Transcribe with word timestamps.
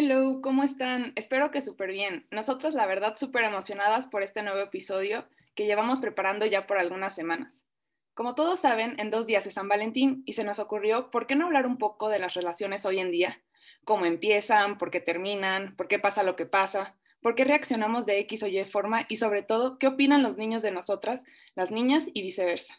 Hello, 0.00 0.40
¿cómo 0.42 0.62
están? 0.62 1.12
Espero 1.16 1.50
que 1.50 1.60
súper 1.60 1.90
bien. 1.90 2.24
Nosotros, 2.30 2.72
la 2.72 2.86
verdad, 2.86 3.16
súper 3.16 3.42
emocionadas 3.42 4.06
por 4.06 4.22
este 4.22 4.44
nuevo 4.44 4.60
episodio 4.60 5.26
que 5.56 5.66
llevamos 5.66 5.98
preparando 5.98 6.46
ya 6.46 6.68
por 6.68 6.78
algunas 6.78 7.16
semanas. 7.16 7.60
Como 8.14 8.36
todos 8.36 8.60
saben, 8.60 8.94
en 9.00 9.10
dos 9.10 9.26
días 9.26 9.44
es 9.48 9.54
San 9.54 9.66
Valentín 9.66 10.22
y 10.24 10.34
se 10.34 10.44
nos 10.44 10.60
ocurrió, 10.60 11.10
¿por 11.10 11.26
qué 11.26 11.34
no 11.34 11.46
hablar 11.46 11.66
un 11.66 11.78
poco 11.78 12.10
de 12.10 12.20
las 12.20 12.34
relaciones 12.34 12.86
hoy 12.86 13.00
en 13.00 13.10
día? 13.10 13.42
¿Cómo 13.82 14.06
empiezan? 14.06 14.78
¿Por 14.78 14.92
qué 14.92 15.00
terminan? 15.00 15.74
¿Por 15.74 15.88
qué 15.88 15.98
pasa 15.98 16.22
lo 16.22 16.36
que 16.36 16.46
pasa? 16.46 16.96
¿Por 17.20 17.34
qué 17.34 17.42
reaccionamos 17.42 18.06
de 18.06 18.20
X 18.20 18.44
o 18.44 18.46
Y 18.46 18.64
forma? 18.66 19.04
Y 19.08 19.16
sobre 19.16 19.42
todo, 19.42 19.80
¿qué 19.80 19.88
opinan 19.88 20.22
los 20.22 20.36
niños 20.36 20.62
de 20.62 20.70
nosotras, 20.70 21.24
las 21.56 21.72
niñas 21.72 22.04
y 22.14 22.22
viceversa? 22.22 22.72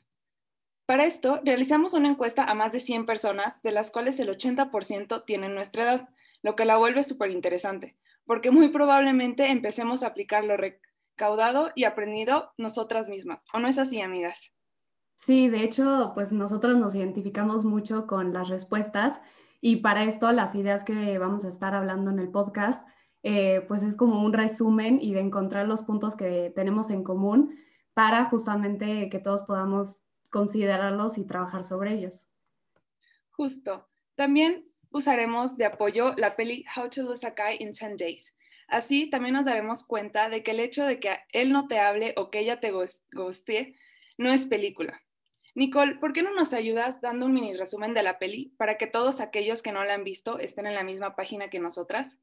Para 0.86 1.04
esto, 1.04 1.42
realizamos 1.44 1.94
una 1.94 2.08
encuesta 2.08 2.46
a 2.46 2.54
más 2.54 2.72
de 2.72 2.80
100 2.80 3.06
personas, 3.06 3.62
de 3.62 3.74
las 3.74 3.92
cuales 3.92 4.18
el 4.22 4.30
80% 4.30 5.26
tienen 5.26 5.54
nuestra 5.54 5.84
edad 5.84 6.10
lo 6.42 6.56
que 6.56 6.66
la 6.66 6.78
vuelve 6.78 7.04
súper 7.04 7.32
interesante, 7.32 7.98
porque 8.26 8.52
muy 8.52 8.70
probablemente 8.70 9.52
empecemos 9.52 10.04
a 10.04 10.08
aplicar 10.08 10.44
lo 10.44 10.58
recaudado 10.58 11.72
y 11.76 11.84
aprendido 11.84 12.52
nosotras 12.58 13.10
mismas. 13.10 13.46
¿O 13.54 13.60
no 13.60 13.68
es 13.68 13.78
así, 13.78 14.02
amigas? 14.02 14.52
Sí, 15.16 15.50
de 15.50 15.64
hecho, 15.64 16.12
pues 16.14 16.32
nosotros 16.32 16.78
nos 16.78 16.96
identificamos 16.96 17.66
mucho 17.66 18.08
con 18.08 18.32
las 18.32 18.48
respuestas 18.48 19.20
y 19.60 19.78
para 19.78 20.06
esto 20.06 20.32
las 20.32 20.56
ideas 20.56 20.86
que 20.86 21.18
vamos 21.18 21.44
a 21.44 21.50
estar 21.50 21.76
hablando 21.76 22.10
en 22.10 22.20
el 22.20 22.32
podcast, 22.32 22.88
eh, 23.24 23.66
pues 23.68 23.84
es 23.84 23.98
como 23.98 24.24
un 24.24 24.32
resumen 24.32 24.98
y 25.02 25.14
de 25.14 25.20
encontrar 25.20 25.68
los 25.68 25.82
puntos 25.82 26.16
que 26.16 26.54
tenemos 26.56 26.90
en 26.90 27.04
común 27.04 27.60
para 27.94 28.24
justamente 28.24 29.10
que 29.10 29.20
todos 29.20 29.44
podamos 29.44 30.04
considerarlos 30.30 31.18
y 31.18 31.26
trabajar 31.26 31.66
sobre 31.66 31.96
ellos. 31.96 32.30
Justo. 33.32 33.90
También 34.16 34.69
usaremos 34.92 35.58
de 35.58 35.66
apoyo 35.66 36.14
la 36.18 36.36
peli 36.36 36.66
How 36.76 36.90
to 36.90 37.04
Lose 37.04 37.26
a 37.26 37.32
Guy 37.32 37.58
in 37.60 37.74
10 37.74 37.98
Days. 37.98 38.34
Así 38.68 39.10
también 39.10 39.34
nos 39.34 39.46
daremos 39.46 39.84
cuenta 39.84 40.30
de 40.30 40.44
que 40.44 40.52
el 40.52 40.60
hecho 40.60 40.86
de 40.86 41.00
que 41.00 41.18
él 41.32 41.52
no 41.52 41.68
te 41.68 41.80
hable 41.80 42.14
o 42.18 42.30
que 42.30 42.40
ella 42.40 42.60
te 42.60 42.72
guste 42.72 43.76
no 44.18 44.32
es 44.32 44.46
película. 44.46 45.02
Nicole, 45.56 45.96
¿por 45.96 46.14
qué 46.14 46.22
no 46.22 46.34
nos 46.34 46.54
ayudas 46.54 47.02
dando 47.02 47.26
un 47.26 47.34
mini 47.34 47.56
resumen 47.56 47.94
de 47.94 48.04
la 48.04 48.20
peli 48.20 48.54
para 48.58 48.78
que 48.78 48.88
todos 48.88 49.20
aquellos 49.20 49.62
que 49.62 49.72
no 49.72 49.84
la 49.84 49.96
han 49.96 50.04
visto 50.04 50.40
estén 50.40 50.68
en 50.68 50.76
la 50.76 50.84
misma 50.84 51.16
página 51.16 51.50
que 51.50 51.60
nosotras? 51.60 52.18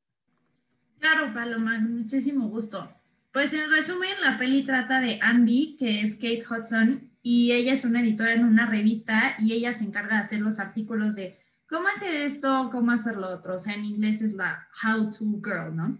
Claro, 1.00 1.34
Paloma, 1.34 1.78
muchísimo 1.80 2.48
gusto. 2.48 2.88
Pues 3.32 3.52
en 3.52 3.70
resumen, 3.70 4.20
la 4.22 4.38
peli 4.38 4.62
trata 4.62 5.00
de 5.00 5.18
Andy, 5.20 5.76
que 5.78 6.00
es 6.00 6.14
Kate 6.14 6.44
Hudson, 6.48 7.10
y 7.22 7.52
ella 7.52 7.72
es 7.72 7.84
una 7.84 8.00
editora 8.00 8.32
en 8.32 8.44
una 8.44 8.66
revista 8.66 9.34
y 9.38 9.52
ella 9.52 9.74
se 9.74 9.84
encarga 9.84 10.14
de 10.14 10.22
hacer 10.22 10.40
los 10.40 10.60
artículos 10.60 11.16
de 11.16 11.36
cómo 11.68 11.88
hacer 11.88 12.14
esto, 12.14 12.68
cómo 12.72 12.92
hacer 12.92 13.16
lo 13.16 13.28
otro. 13.28 13.54
O 13.54 13.58
sea, 13.58 13.74
en 13.74 13.84
inglés 13.84 14.22
es 14.22 14.34
la 14.34 14.68
how 14.82 15.10
to 15.10 15.24
girl, 15.42 15.74
¿no? 15.74 15.98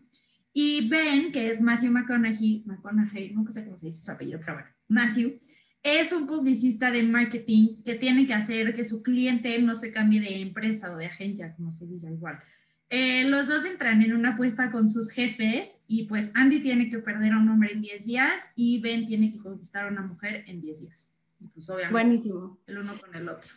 Y 0.53 0.89
Ben, 0.89 1.33
que 1.33 1.51
es 1.51 1.61
Matthew 1.61 1.91
McConaughey, 1.93 2.63
McConaughey, 2.67 3.35
no 3.35 3.51
sé 3.51 3.65
cómo 3.65 3.77
se 3.77 3.87
dice 3.87 4.05
su 4.05 4.11
apellido, 4.11 4.41
pero 4.41 4.55
bueno, 4.55 4.69
Matthew, 4.89 5.39
es 5.83 6.13
un 6.13 6.27
publicista 6.27 6.91
de 6.91 7.03
marketing 7.03 7.83
que 7.85 7.95
tiene 7.95 8.27
que 8.27 8.35
hacer 8.35 8.75
que 8.75 8.85
su 8.85 9.03
cliente 9.03 9.61
no 9.61 9.77
se 9.77 9.93
cambie 9.93 10.21
de 10.21 10.41
empresa 10.41 10.91
o 10.93 10.97
de 10.97 11.07
agencia, 11.07 11.55
como 11.55 11.73
se 11.73 11.87
diga 11.87 12.11
igual. 12.11 12.41
Eh, 12.89 13.25
los 13.29 13.49
dos 13.49 13.65
entran 13.65 14.01
en 14.01 14.15
una 14.15 14.35
apuesta 14.35 14.71
con 14.71 14.89
sus 14.89 15.11
jefes 15.11 15.85
y 15.89 16.07
pues 16.07 16.31
Andy 16.35 16.61
tiene 16.61 16.89
que 16.89 16.99
perder 16.99 17.33
a 17.33 17.39
un 17.39 17.49
hombre 17.49 17.73
en 17.73 17.83
10 17.83 18.05
días 18.05 18.41
y 18.55 18.81
Ben 18.81 19.07
tiene 19.07 19.31
que 19.31 19.39
conquistar 19.39 19.87
a 19.87 19.91
una 19.91 20.03
mujer 20.03 20.45
en 20.47 20.61
10 20.61 20.81
días. 20.81 21.13
pues 21.53 21.69
obviamente 21.69 21.93
Buenísimo. 21.93 22.59
el 22.67 22.79
uno 22.79 22.99
con 22.99 23.15
el 23.15 23.29
otro. 23.29 23.51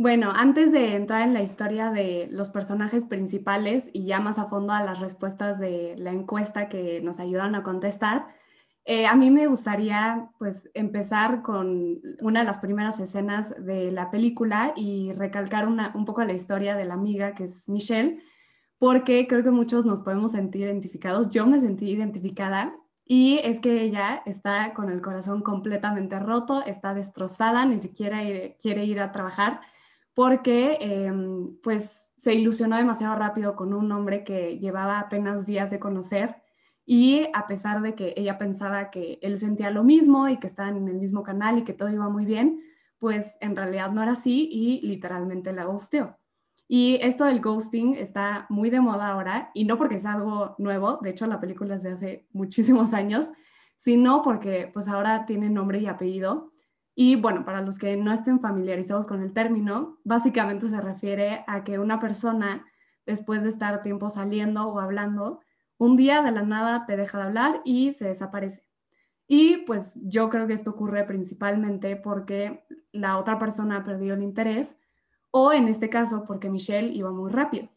Bueno, 0.00 0.32
antes 0.34 0.72
de 0.72 0.96
entrar 0.96 1.20
en 1.20 1.34
la 1.34 1.42
historia 1.42 1.90
de 1.90 2.26
los 2.30 2.48
personajes 2.48 3.04
principales 3.04 3.90
y 3.92 4.06
ya 4.06 4.18
más 4.18 4.38
a 4.38 4.46
fondo 4.46 4.72
a 4.72 4.82
las 4.82 4.98
respuestas 4.98 5.58
de 5.58 5.94
la 5.98 6.10
encuesta 6.10 6.70
que 6.70 7.02
nos 7.02 7.20
ayudaron 7.20 7.54
a 7.54 7.62
contestar, 7.62 8.26
eh, 8.86 9.06
a 9.06 9.14
mí 9.14 9.30
me 9.30 9.46
gustaría 9.46 10.30
pues 10.38 10.70
empezar 10.72 11.42
con 11.42 12.00
una 12.22 12.40
de 12.40 12.46
las 12.46 12.60
primeras 12.60 12.98
escenas 12.98 13.54
de 13.62 13.92
la 13.92 14.10
película 14.10 14.72
y 14.74 15.12
recalcar 15.12 15.68
un 15.68 16.04
poco 16.06 16.24
la 16.24 16.32
historia 16.32 16.74
de 16.76 16.86
la 16.86 16.94
amiga 16.94 17.34
que 17.34 17.44
es 17.44 17.68
Michelle, 17.68 18.22
porque 18.78 19.26
creo 19.28 19.42
que 19.42 19.50
muchos 19.50 19.84
nos 19.84 20.00
podemos 20.00 20.32
sentir 20.32 20.62
identificados. 20.62 21.28
Yo 21.28 21.46
me 21.46 21.60
sentí 21.60 21.90
identificada 21.90 22.74
y 23.04 23.38
es 23.44 23.60
que 23.60 23.82
ella 23.82 24.22
está 24.24 24.72
con 24.72 24.88
el 24.88 25.02
corazón 25.02 25.42
completamente 25.42 26.18
roto, 26.18 26.64
está 26.64 26.94
destrozada, 26.94 27.66
ni 27.66 27.78
siquiera 27.80 28.20
quiere 28.58 28.86
ir 28.86 28.98
a 29.00 29.12
trabajar 29.12 29.60
porque 30.14 30.78
em, 30.80 31.56
pues 31.62 32.12
se 32.16 32.34
ilusionó 32.34 32.76
demasiado 32.76 33.14
rápido 33.16 33.56
con 33.56 33.72
un 33.74 33.90
hombre 33.92 34.24
que 34.24 34.58
llevaba 34.58 35.00
apenas 35.00 35.46
días 35.46 35.70
de 35.70 35.78
conocer 35.78 36.36
y 36.84 37.28
a 37.34 37.46
pesar 37.46 37.82
de 37.82 37.94
que 37.94 38.14
ella 38.16 38.36
pensaba 38.36 38.90
que 38.90 39.18
él 39.22 39.38
sentía 39.38 39.70
lo 39.70 39.84
mismo 39.84 40.28
y 40.28 40.38
que 40.38 40.46
estaban 40.46 40.76
en 40.76 40.88
el 40.88 40.98
mismo 40.98 41.22
canal 41.22 41.58
y 41.58 41.64
que 41.64 41.72
todo 41.72 41.88
iba 41.88 42.08
muy 42.08 42.24
bien, 42.24 42.62
pues 42.98 43.36
en 43.40 43.56
realidad 43.56 43.92
no 43.92 44.02
era 44.02 44.12
así 44.12 44.48
y 44.50 44.80
literalmente 44.86 45.52
la 45.52 45.64
ghosteó. 45.64 46.16
Y 46.66 46.98
esto 47.02 47.24
del 47.24 47.40
ghosting 47.40 47.94
está 47.94 48.46
muy 48.48 48.70
de 48.70 48.80
moda 48.80 49.08
ahora 49.08 49.50
y 49.54 49.64
no 49.64 49.76
porque 49.76 49.96
es 49.96 50.06
algo 50.06 50.54
nuevo, 50.58 50.98
de 51.02 51.10
hecho 51.10 51.26
la 51.26 51.40
película 51.40 51.76
es 51.76 51.82
de 51.82 51.92
hace 51.92 52.26
muchísimos 52.32 52.94
años, 52.94 53.30
sino 53.76 54.22
porque 54.22 54.70
pues 54.72 54.88
ahora 54.88 55.26
tiene 55.26 55.50
nombre 55.50 55.78
y 55.78 55.86
apellido 55.86 56.52
y 57.02 57.16
bueno, 57.16 57.46
para 57.46 57.62
los 57.62 57.78
que 57.78 57.96
no 57.96 58.12
estén 58.12 58.40
familiarizados 58.40 59.06
con 59.06 59.22
el 59.22 59.32
término, 59.32 59.98
básicamente 60.04 60.68
se 60.68 60.82
refiere 60.82 61.44
a 61.46 61.64
que 61.64 61.78
una 61.78 61.98
persona, 61.98 62.66
después 63.06 63.42
de 63.42 63.48
estar 63.48 63.80
tiempo 63.80 64.10
saliendo 64.10 64.68
o 64.68 64.78
hablando, 64.78 65.40
un 65.78 65.96
día 65.96 66.20
de 66.20 66.30
la 66.30 66.42
nada 66.42 66.84
te 66.84 66.98
deja 66.98 67.16
de 67.16 67.24
hablar 67.24 67.62
y 67.64 67.94
se 67.94 68.08
desaparece. 68.08 68.66
Y 69.26 69.64
pues 69.64 69.94
yo 70.02 70.28
creo 70.28 70.46
que 70.46 70.52
esto 70.52 70.72
ocurre 70.72 71.04
principalmente 71.04 71.96
porque 71.96 72.66
la 72.92 73.16
otra 73.16 73.38
persona 73.38 73.82
perdió 73.82 74.12
el 74.12 74.22
interés 74.22 74.76
o 75.30 75.54
en 75.54 75.68
este 75.68 75.88
caso 75.88 76.24
porque 76.26 76.50
Michelle 76.50 76.92
iba 76.92 77.10
muy 77.10 77.30
rápido. 77.30 77.70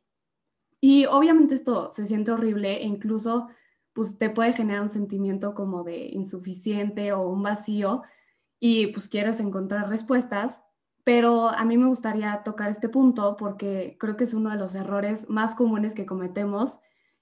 Y 0.82 1.06
obviamente 1.06 1.54
esto 1.54 1.94
se 1.94 2.06
siente 2.08 2.32
horrible 2.32 2.82
e 2.82 2.88
incluso 2.88 3.48
pues 3.94 4.18
te 4.18 4.30
puede 4.30 4.52
generar 4.52 4.82
un 4.82 4.90
sentimiento 4.90 5.54
como 5.56 5.86
de 5.86 6.08
insuficiente 6.08 7.14
o 7.14 7.30
un 7.30 7.42
vacío 7.42 8.04
y 8.66 8.88
pues 8.88 9.10
quieres 9.10 9.42
encontrar 9.42 9.90
respuestas, 9.90 10.64
pero 11.04 11.50
a 11.50 11.66
mí 11.66 11.78
me 11.78 11.88
gustaría 11.88 12.44
tocar 12.46 12.70
este 12.70 12.88
punto 12.88 13.36
porque 13.36 13.98
creo 14.00 14.16
que 14.16 14.24
es 14.24 14.34
uno 14.34 14.52
de 14.52 14.56
los 14.56 14.74
errores 14.74 15.30
más 15.30 15.54
comunes 15.54 15.94
que 15.94 16.06
cometemos 16.06 16.80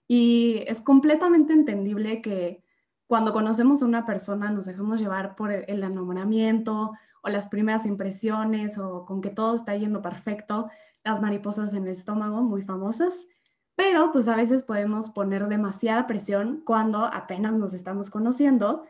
y 0.08 0.64
es 0.68 0.82
completamente 0.82 1.54
entendible 1.54 2.22
que 2.22 2.64
cuando 3.08 3.34
conocemos 3.34 3.82
a 3.82 3.88
una 3.88 4.06
persona 4.06 4.52
nos 4.52 4.68
dejemos 4.68 5.00
llevar 5.00 5.36
por 5.36 5.52
el 5.52 5.84
enamoramiento 5.84 6.92
o 7.24 7.30
las 7.30 7.48
primeras 7.48 7.88
impresiones 7.88 8.78
o 8.78 9.04
con 9.08 9.20
que 9.20 9.32
todo 9.32 9.56
está 9.56 9.76
yendo 9.76 10.04
perfecto, 10.04 10.70
las 11.04 11.22
mariposas 11.22 11.74
en 11.74 11.86
el 11.86 11.94
estómago 11.94 12.44
muy 12.44 12.62
famosas, 12.62 13.26
pero 13.74 14.12
pues 14.12 14.28
a 14.28 14.36
veces 14.36 14.64
podemos 14.64 15.10
poner 15.10 15.48
demasiada 15.48 16.06
presión 16.06 16.62
cuando 16.64 17.04
apenas 17.04 17.54
nos 17.54 17.74
estamos 17.74 18.12
conociendo 18.12 18.84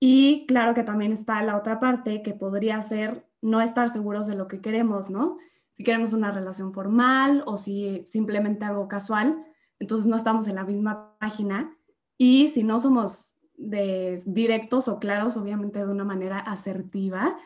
y 0.00 0.46
claro 0.46 0.74
que 0.74 0.84
también 0.84 1.12
está 1.12 1.42
la 1.42 1.56
otra 1.56 1.80
parte 1.80 2.22
que 2.22 2.34
podría 2.34 2.80
ser 2.82 3.26
no 3.40 3.60
estar 3.60 3.88
seguros 3.88 4.26
de 4.26 4.36
lo 4.36 4.48
que 4.48 4.60
queremos, 4.60 5.10
¿no? 5.10 5.38
Si 5.72 5.84
queremos 5.84 6.12
una 6.12 6.32
relación 6.32 6.72
formal 6.72 7.42
o 7.46 7.56
si 7.56 8.02
simplemente 8.04 8.64
algo 8.64 8.88
casual, 8.88 9.44
entonces 9.78 10.06
no 10.06 10.16
estamos 10.16 10.48
en 10.48 10.56
la 10.56 10.64
misma 10.64 11.16
página. 11.18 11.76
Y 12.16 12.48
si 12.48 12.64
no 12.64 12.78
somos 12.78 13.36
de 13.56 14.22
directos 14.26 14.88
o 14.88 14.98
claros, 14.98 15.36
obviamente 15.36 15.78
de 15.78 15.90
una 15.90 16.04
manera 16.04 16.38
asertiva, 16.38 17.36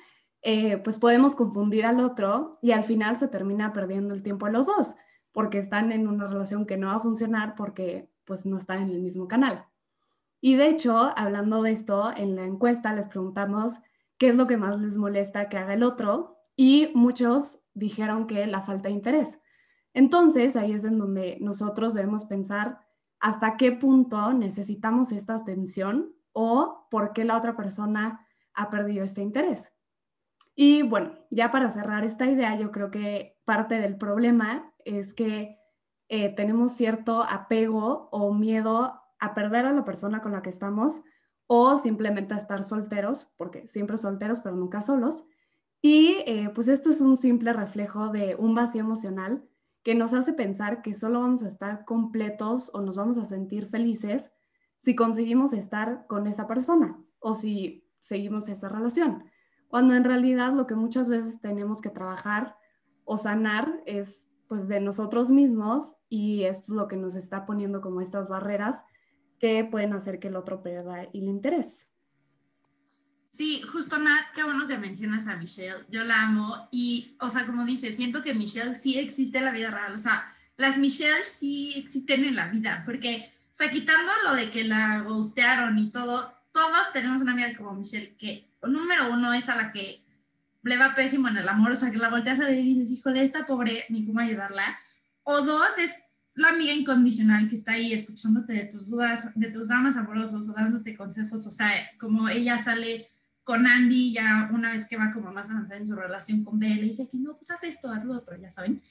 eh, 0.43 0.79
pues 0.79 0.99
podemos 0.99 1.35
confundir 1.35 1.87
al 1.87 2.00
otro 2.00 2.59
y 2.62 2.73
al 2.73 2.85
final 2.85 3.17
se 3.17 3.29
termina 3.29 3.73
perdiendo 3.73 4.15
el 4.15 4.23
tiempo 4.23 4.47
a 4.47 4.50
los 4.50 4.67
dos, 4.67 4.97
porque 5.32 5.59
están 5.59 5.93
en 5.93 6.09
una 6.09 6.26
relación 6.26 6.67
que 6.67 6.76
no 6.76 6.88
va 6.88 6.97
a 6.97 7.00
funcionar 7.00 7.55
porque 7.55 8.11
pues 8.25 8.44
no 8.47 8.59
están 8.59 8.81
en 8.82 8.91
el 8.91 9.00
mismo 9.00 9.29
canal. 9.29 9.67
Y 10.44 10.56
de 10.56 10.69
hecho, 10.69 11.12
hablando 11.17 11.62
de 11.62 11.71
esto, 11.71 12.12
en 12.15 12.35
la 12.35 12.44
encuesta 12.44 12.93
les 12.93 13.06
preguntamos 13.06 13.79
qué 14.19 14.29
es 14.29 14.35
lo 14.35 14.49
que 14.49 14.56
más 14.56 14.79
les 14.81 14.99
molesta 14.99 15.49
que 15.49 15.56
haga 15.56 15.75
el 15.75 15.85
otro 15.85 16.41
y 16.56 16.91
muchos 16.94 17.61
dijeron 17.75 18.27
que 18.27 18.49
la 18.49 18.62
falta 18.62 18.89
de 18.89 18.94
interés. 18.97 19.41
Entonces, 19.94 20.56
ahí 20.56 20.73
es 20.73 20.85
en 20.85 20.99
donde 20.99 21.39
nosotros 21.41 21.94
debemos 21.94 22.25
pensar 22.25 22.81
hasta 23.21 23.56
qué 23.56 23.71
punto 23.71 24.33
necesitamos 24.33 25.12
esta 25.12 25.37
atención 25.37 26.12
o 26.33 26.88
por 26.91 27.12
qué 27.12 27.25
la 27.25 27.37
otra 27.37 27.56
persona 27.56 28.27
ha 28.53 28.69
perdido 28.69 29.05
este 29.05 29.23
interés. 29.23 29.73
Y 30.56 30.83
bueno, 30.83 31.12
ya 31.31 31.53
para 31.53 31.71
cerrar 31.71 32.05
esta 32.05 32.27
idea, 32.27 32.59
yo 32.59 32.73
creo 32.73 32.91
que 32.91 33.38
parte 33.45 33.77
del 33.77 33.97
problema 33.97 34.75
es 34.85 35.15
que 35.15 35.56
eh, 36.09 36.35
tenemos 36.35 36.73
cierto 36.73 37.23
apego 37.23 38.09
o 38.11 38.35
miedo 38.35 39.01
a 39.23 39.35
perder 39.35 39.65
a 39.67 39.73
la 39.73 39.85
persona 39.85 40.21
con 40.21 40.33
la 40.33 40.43
que 40.43 40.51
estamos 40.51 41.03
o 41.47 41.79
simplemente 41.79 42.35
a 42.35 42.39
estar 42.39 42.65
solteros, 42.65 43.31
porque 43.37 43.67
siempre 43.69 43.97
solteros, 43.97 44.41
pero 44.41 44.57
nunca 44.57 44.83
solos. 44.83 45.25
Y 45.81 46.17
eh, 46.27 46.51
pues 46.55 46.67
esto 46.69 46.91
es 46.91 47.01
un 47.01 47.17
simple 47.17 47.53
reflejo 47.53 48.09
de 48.09 48.35
un 48.35 48.55
vacío 48.55 48.83
emocional 48.83 49.49
que 49.85 49.95
nos 49.95 50.13
hace 50.13 50.33
pensar 50.33 50.83
que 50.83 50.93
solo 50.93 51.21
vamos 51.21 51.43
a 51.43 51.49
estar 51.49 51.85
completos 51.85 52.71
o 52.75 52.81
nos 52.81 52.97
vamos 52.97 53.17
a 53.19 53.25
sentir 53.25 53.67
felices 53.67 54.33
si 54.77 54.97
conseguimos 54.97 55.53
estar 55.53 56.07
con 56.09 56.27
esa 56.27 56.49
persona 56.49 57.01
o 57.21 57.35
si 57.35 57.89
seguimos 58.01 58.49
esa 58.49 58.69
relación. 58.69 59.25
Cuando 59.69 59.95
en 59.95 60.05
realidad 60.05 60.53
lo 60.53 60.67
que 60.67 60.75
muchas 60.75 61.09
veces 61.09 61.41
tenemos 61.41 61.81
que 61.81 61.91
trabajar 61.91 62.57
o 63.05 63.17
sanar 63.17 63.83
es 63.87 64.29
pues 64.49 64.69
de 64.69 64.81
nosotros 64.81 65.31
mismos 65.31 65.97
y 66.09 66.43
esto 66.43 66.73
es 66.73 66.77
lo 66.77 66.89
que 66.89 66.97
nos 66.97 67.15
está 67.15 67.47
poniendo 67.47 67.81
como 67.81 68.01
estas 68.01 68.29
barreras 68.29 68.83
que 69.43 69.65
pueden 69.65 69.93
hacer 69.93 70.21
que 70.21 70.29
el 70.29 70.37
otro 70.37 70.62
pierda 70.62 71.03
el 71.03 71.25
interés. 71.25 71.89
Sí, 73.29 73.61
justo 73.62 73.99
Nat, 73.99 74.27
qué 74.37 74.44
bueno 74.44 74.69
que 74.69 74.79
mencionas 74.79 75.27
a 75.27 75.35
Michelle, 75.35 75.85
yo 75.89 76.05
la 76.05 76.23
amo 76.23 76.69
y, 76.71 77.17
o 77.19 77.29
sea, 77.29 77.44
como 77.44 77.65
dices, 77.65 77.97
siento 77.97 78.23
que 78.23 78.35
Michelle 78.35 78.77
sí 78.77 79.00
existe 79.00 79.39
en 79.39 79.47
la 79.47 79.50
vida 79.50 79.71
real, 79.71 79.94
o 79.94 79.99
sea, 79.99 80.33
las 80.56 80.79
Michelle 80.79 81.25
sí 81.25 81.73
existen 81.75 82.25
en 82.25 82.37
la 82.37 82.47
vida, 82.50 82.85
porque, 82.87 83.33
o 83.47 83.55
sea, 83.55 83.69
quitando 83.69 84.12
lo 84.23 84.37
de 84.37 84.49
que 84.50 84.62
la 84.62 85.00
gustearon 85.00 85.77
y 85.77 85.91
todo, 85.91 86.33
todos 86.53 86.93
tenemos 86.93 87.21
una 87.21 87.33
amiga 87.33 87.56
como 87.56 87.75
Michelle 87.75 88.15
que, 88.17 88.49
número 88.62 89.11
uno, 89.11 89.33
es 89.33 89.49
a 89.49 89.56
la 89.56 89.73
que 89.73 90.05
le 90.62 90.79
va 90.79 90.95
pésimo 90.95 91.27
en 91.27 91.38
el 91.38 91.49
amor, 91.49 91.73
o 91.73 91.77
sea, 91.77 91.91
que 91.91 91.99
la 91.99 92.11
volteas 92.11 92.38
a 92.38 92.45
ver 92.45 92.61
y 92.61 92.75
dices, 92.75 92.97
híjole, 92.97 93.25
esta 93.25 93.45
pobre, 93.45 93.87
ni 93.88 94.06
cómo 94.06 94.21
ayudarla, 94.21 94.79
o 95.25 95.41
dos, 95.41 95.79
es 95.79 96.05
la 96.34 96.49
amiga 96.49 96.73
incondicional 96.73 97.49
que 97.49 97.56
está 97.56 97.73
ahí 97.73 97.93
escuchándote 97.93 98.52
de 98.52 98.64
tus 98.64 98.88
dudas, 98.88 99.32
de 99.34 99.50
tus 99.50 99.69
dramas 99.69 99.96
amorosos 99.96 100.49
o 100.49 100.52
dándote 100.52 100.96
consejos, 100.96 101.46
o 101.46 101.50
sea, 101.50 101.70
como 101.99 102.29
ella 102.29 102.58
sale 102.58 103.08
con 103.44 103.67
Andy 103.67 104.12
ya 104.12 104.50
una 104.52 104.70
vez 104.70 104.88
que 104.88 104.96
va 104.96 105.12
como 105.12 105.32
más 105.32 105.50
avanzada 105.50 105.81
en 105.81 105.87
su 105.87 105.96
relación 105.96 106.44
con 106.44 106.58
Belle, 106.58 106.82
dice 106.82 107.08
que 107.11 107.19
no, 107.19 107.37
pues 107.37 107.50
haz 107.50 107.64
esto, 107.64 107.90
haz 107.90 108.05
lo 108.05 108.14
otro, 108.14 108.37
ya 108.40 108.50
saben. 108.50 108.82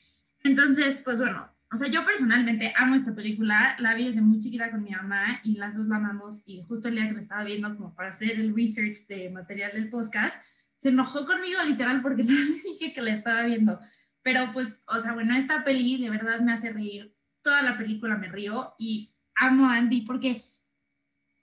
Entonces, 0.43 1.01
pues 1.03 1.19
bueno, 1.19 1.49
o 1.73 1.77
sea, 1.77 1.87
yo 1.87 2.03
personalmente 2.05 2.73
amo 2.75 2.95
esta 2.95 3.15
película, 3.15 3.75
la 3.79 3.95
vi 3.95 4.05
desde 4.05 4.21
muy 4.21 4.39
chiquita 4.39 4.69
con 4.69 4.83
mi 4.83 4.91
mamá 4.91 5.39
y 5.43 5.55
las 5.55 5.77
dos 5.77 5.87
la 5.87 5.95
amamos 5.95 6.43
y 6.45 6.61
justo 6.63 6.89
el 6.89 6.95
día 6.95 7.07
que 7.07 7.13
la 7.13 7.21
estaba 7.21 7.43
viendo 7.43 7.75
como 7.77 7.95
para 7.95 8.09
hacer 8.09 8.31
el 8.31 8.53
research 8.53 9.07
de 9.07 9.29
material 9.29 9.71
del 9.71 9.89
podcast, 9.89 10.35
se 10.77 10.89
enojó 10.89 11.25
conmigo 11.25 11.63
literal 11.63 12.01
porque 12.01 12.23
le 12.25 12.33
dije 12.33 12.91
que 12.93 13.01
la 13.01 13.11
estaba 13.11 13.43
viendo. 13.43 13.79
Pero 14.21 14.51
pues, 14.53 14.83
o 14.87 14.99
sea, 14.99 15.13
bueno, 15.13 15.35
esta 15.35 15.63
peli 15.63 16.01
de 16.01 16.09
verdad 16.09 16.41
me 16.41 16.51
hace 16.51 16.73
reír, 16.73 17.15
toda 17.43 17.61
la 17.61 17.77
película 17.77 18.17
me 18.17 18.27
río 18.27 18.73
y 18.77 19.13
amo 19.35 19.69
a 19.69 19.75
Andy 19.75 20.01
porque, 20.01 20.45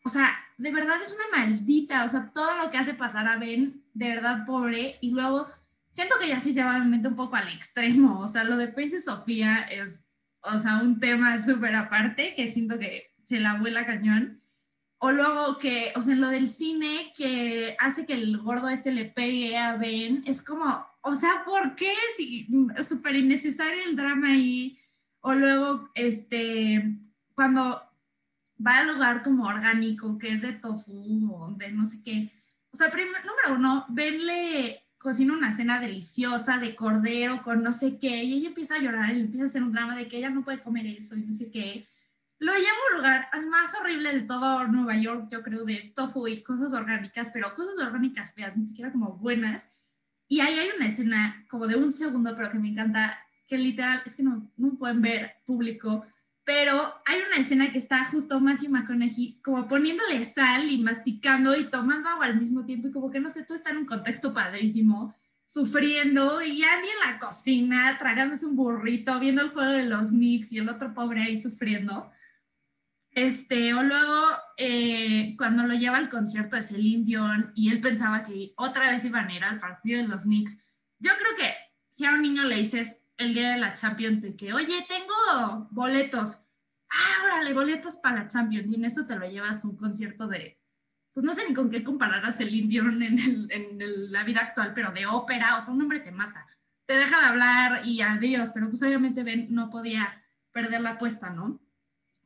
o 0.04 0.08
sea, 0.08 0.36
de 0.56 0.72
verdad 0.72 1.00
es 1.02 1.12
una 1.14 1.38
maldita, 1.38 2.04
o 2.04 2.08
sea, 2.08 2.30
todo 2.32 2.56
lo 2.56 2.70
que 2.70 2.78
hace 2.78 2.94
pasar 2.94 3.28
a 3.28 3.38
Ben, 3.38 3.84
de 3.94 4.08
verdad 4.08 4.44
pobre, 4.46 4.98
y 5.00 5.10
luego 5.10 5.46
siento 5.90 6.16
que 6.20 6.28
ya 6.28 6.40
sí 6.40 6.52
se 6.52 6.64
va 6.64 6.76
un 6.76 7.16
poco 7.16 7.36
al 7.36 7.48
extremo, 7.48 8.20
o 8.20 8.26
sea, 8.26 8.44
lo 8.44 8.56
de 8.56 8.68
Princess 8.68 9.04
Sofía 9.04 9.60
es, 9.62 10.04
o 10.42 10.58
sea, 10.58 10.80
un 10.82 11.00
tema 11.00 11.40
súper 11.40 11.74
aparte 11.74 12.34
que 12.34 12.50
siento 12.50 12.78
que 12.78 13.12
se 13.24 13.40
la 13.40 13.58
vuela 13.58 13.84
cañón. 13.86 14.40
O 15.00 15.12
luego 15.12 15.58
que, 15.58 15.92
o 15.94 16.00
sea, 16.00 16.16
lo 16.16 16.28
del 16.28 16.48
cine 16.48 17.12
que 17.16 17.76
hace 17.78 18.04
que 18.04 18.14
el 18.14 18.38
gordo 18.38 18.68
este 18.68 18.90
le 18.90 19.04
pegue 19.04 19.56
a 19.56 19.76
Ben, 19.76 20.24
es 20.26 20.42
como, 20.42 20.84
o 21.02 21.14
sea, 21.14 21.44
¿por 21.44 21.76
qué? 21.76 21.92
Si, 22.16 22.48
súper 22.82 23.14
innecesario 23.14 23.84
el 23.84 23.94
drama 23.96 24.28
ahí. 24.28 24.78
O 25.20 25.34
luego, 25.34 25.90
este, 25.94 26.98
cuando 27.34 27.82
va 28.64 28.78
al 28.78 28.88
lugar 28.88 29.22
como 29.22 29.46
orgánico, 29.46 30.18
que 30.18 30.32
es 30.32 30.42
de 30.42 30.52
tofu 30.52 31.34
o 31.34 31.52
de 31.52 31.72
no 31.72 31.86
sé 31.86 32.02
qué. 32.04 32.32
O 32.70 32.76
sea, 32.76 32.88
número 32.88 33.54
uno, 33.56 33.86
verle 33.88 34.84
cocina 34.98 35.32
una 35.32 35.52
cena 35.52 35.80
deliciosa 35.80 36.58
de 36.58 36.74
cordero 36.74 37.40
con 37.42 37.62
no 37.62 37.72
sé 37.72 37.98
qué, 37.98 38.24
y 38.24 38.34
ella 38.34 38.48
empieza 38.48 38.74
a 38.74 38.80
llorar 38.80 39.14
y 39.14 39.20
empieza 39.20 39.44
a 39.44 39.46
hacer 39.46 39.62
un 39.62 39.72
drama 39.72 39.96
de 39.96 40.08
que 40.08 40.18
ella 40.18 40.30
no 40.30 40.42
puede 40.42 40.60
comer 40.60 40.86
eso 40.86 41.16
y 41.16 41.22
no 41.22 41.32
sé 41.32 41.50
qué. 41.50 41.86
Lo 42.40 42.52
lleva 42.52 42.68
a 42.68 42.90
un 42.90 42.96
lugar 42.98 43.28
al 43.32 43.46
más 43.46 43.74
horrible 43.74 44.12
de 44.12 44.22
todo 44.22 44.66
Nueva 44.68 44.96
York, 44.96 45.28
yo 45.30 45.42
creo, 45.42 45.64
de 45.64 45.92
tofu 45.94 46.28
y 46.28 46.42
cosas 46.42 46.72
orgánicas, 46.72 47.30
pero 47.32 47.54
cosas 47.54 47.78
orgánicas 47.78 48.32
feas, 48.34 48.56
ni 48.56 48.64
siquiera 48.64 48.92
como 48.92 49.16
buenas. 49.16 49.70
Y 50.28 50.40
ahí 50.40 50.58
hay 50.58 50.70
una 50.76 50.86
escena 50.86 51.46
como 51.48 51.66
de 51.66 51.76
un 51.76 51.92
segundo, 51.92 52.36
pero 52.36 52.50
que 52.50 52.58
me 52.58 52.68
encanta, 52.68 53.18
que 53.48 53.58
literal, 53.58 54.02
es 54.04 54.14
que 54.14 54.22
no, 54.22 54.48
no 54.56 54.74
pueden 54.78 55.00
ver 55.00 55.36
público, 55.46 56.04
pero 56.44 56.94
hay 57.04 57.20
una 57.26 57.38
escena 57.38 57.72
que 57.72 57.78
está 57.78 58.04
justo 58.04 58.40
Matthew 58.40 58.70
McConaughey 58.70 59.40
como 59.42 59.66
poniéndole 59.68 60.24
sal 60.24 60.70
y 60.70 60.78
masticando 60.78 61.56
y 61.56 61.64
tomando 61.64 62.08
agua 62.08 62.26
al 62.26 62.38
mismo 62.38 62.64
tiempo 62.64 62.88
y 62.88 62.92
como 62.92 63.10
que 63.10 63.20
no 63.20 63.28
sé, 63.28 63.44
tú 63.44 63.54
está 63.54 63.70
en 63.70 63.78
un 63.78 63.86
contexto 63.86 64.32
padrísimo, 64.32 65.14
sufriendo 65.44 66.42
y 66.42 66.62
Andy 66.62 66.88
en 66.88 67.10
la 67.12 67.18
cocina 67.18 67.96
tragándose 67.98 68.46
un 68.46 68.56
burrito, 68.56 69.18
viendo 69.18 69.42
el 69.42 69.50
juego 69.50 69.72
de 69.72 69.84
los 69.84 70.08
Knicks 70.08 70.52
y 70.52 70.58
el 70.58 70.68
otro 70.68 70.94
pobre 70.94 71.22
ahí 71.22 71.38
sufriendo. 71.38 72.10
Este, 73.10 73.74
o 73.74 73.82
luego 73.82 74.14
eh, 74.56 75.34
cuando 75.36 75.64
lo 75.64 75.74
lleva 75.74 75.96
al 75.96 76.08
concierto 76.08 76.56
de 76.56 76.62
Celine 76.62 77.04
Dion 77.04 77.52
y 77.54 77.70
él 77.70 77.80
pensaba 77.80 78.24
que 78.24 78.52
otra 78.56 78.90
vez 78.90 79.04
iban 79.04 79.28
a 79.28 79.34
ir 79.34 79.44
al 79.44 79.58
partido 79.58 80.00
de 80.00 80.08
los 80.08 80.22
Knicks, 80.22 80.62
yo 80.98 81.12
creo 81.18 81.36
que 81.36 81.52
si 81.88 82.04
a 82.04 82.12
un 82.12 82.22
niño 82.22 82.44
le 82.44 82.56
dices, 82.56 83.02
el 83.18 83.34
día 83.34 83.50
de 83.50 83.58
la 83.58 83.74
Champions 83.74 84.22
de 84.22 84.34
que, 84.36 84.52
oye, 84.52 84.86
tengo 84.88 85.68
boletos. 85.70 86.44
Ah, 86.88 87.24
órale, 87.24 87.52
boletos 87.52 87.96
para 87.96 88.22
la 88.22 88.28
Champions. 88.28 88.68
Y 88.70 88.76
en 88.76 88.84
eso 88.84 89.06
te 89.06 89.16
lo 89.16 89.28
llevas 89.28 89.64
a 89.64 89.68
un 89.68 89.76
concierto 89.76 90.26
de, 90.26 90.58
pues 91.12 91.24
no 91.24 91.34
sé 91.34 91.42
ni 91.48 91.54
con 91.54 91.68
qué 91.68 91.84
compararás 91.84 92.40
el 92.40 92.54
Indión 92.54 93.02
en, 93.02 93.18
en 93.50 94.12
la 94.12 94.24
vida 94.24 94.40
actual, 94.40 94.72
pero 94.72 94.92
de 94.92 95.06
ópera, 95.06 95.58
o 95.58 95.60
sea, 95.60 95.74
un 95.74 95.82
hombre 95.82 96.00
te 96.00 96.12
mata. 96.12 96.46
Te 96.86 96.94
deja 96.94 97.20
de 97.20 97.26
hablar 97.26 97.86
y 97.86 98.00
adiós, 98.00 98.50
pero 98.54 98.68
pues 98.70 98.82
obviamente 98.82 99.22
Ben 99.22 99.48
no 99.50 99.68
podía 99.68 100.24
perder 100.52 100.80
la 100.80 100.90
apuesta, 100.90 101.30
¿no? 101.30 101.60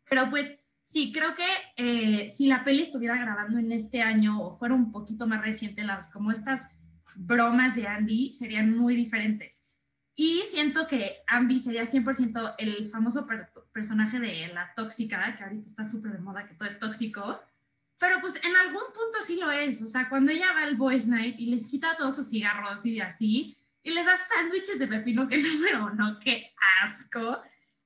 Pero 0.09 0.31
pues 0.31 0.63
sí, 0.85 1.11
creo 1.13 1.35
que 1.35 1.47
eh, 1.77 2.29
si 2.29 2.47
la 2.47 2.63
peli 2.63 2.83
estuviera 2.83 3.17
grabando 3.17 3.59
en 3.59 3.73
este 3.73 4.03
año 4.03 4.41
o 4.41 4.59
fuera 4.59 4.75
un 4.75 4.93
poquito 4.93 5.27
más 5.27 5.41
reciente, 5.41 5.83
las 5.85 6.13
como 6.13 6.31
estas 6.31 6.77
bromas 7.17 7.75
de 7.75 7.89
Andy 7.89 8.33
serían 8.33 8.77
muy 8.77 8.95
diferentes. 8.95 9.72
Y 10.15 10.43
siento 10.43 10.87
que 10.87 11.17
Ambi 11.27 11.59
sería 11.59 11.85
100% 11.85 12.55
el 12.59 12.87
famoso 12.89 13.27
personaje 13.73 14.21
de 14.21 14.49
la 14.49 14.73
tóxica, 14.75 15.35
que 15.37 15.45
ahorita 15.45 15.67
está 15.67 15.85
súper 15.85 16.13
de 16.13 16.19
moda, 16.19 16.47
que 16.47 16.55
todo 16.55 16.69
es 16.69 16.79
tóxico. 16.79 17.41
Pero 17.99 18.21
pues 18.21 18.37
en 18.45 18.55
algún 18.57 18.83
punto 18.95 19.23
sí 19.23 19.39
lo 19.41 19.51
es. 19.51 19.81
O 19.83 19.89
sea, 19.89 20.09
cuando 20.09 20.33
ella 20.33 20.53
va 20.53 20.65
al 20.65 20.77
Boys 20.77 21.07
Night 21.07 21.37
y 21.39 21.47
les 21.47 21.67
quita 21.67 21.97
todos 21.97 22.17
sus 22.17 22.29
cigarros 22.29 22.85
y 22.85 23.01
así, 23.01 23.57
y 23.83 23.91
les 23.91 24.05
da 24.05 24.17
sándwiches 24.17 24.79
de 24.79 24.89
pepino, 24.89 25.29
que 25.29 25.39
número 25.43 25.87
uno, 25.87 26.19
qué 26.21 26.53
asco. 26.83 27.41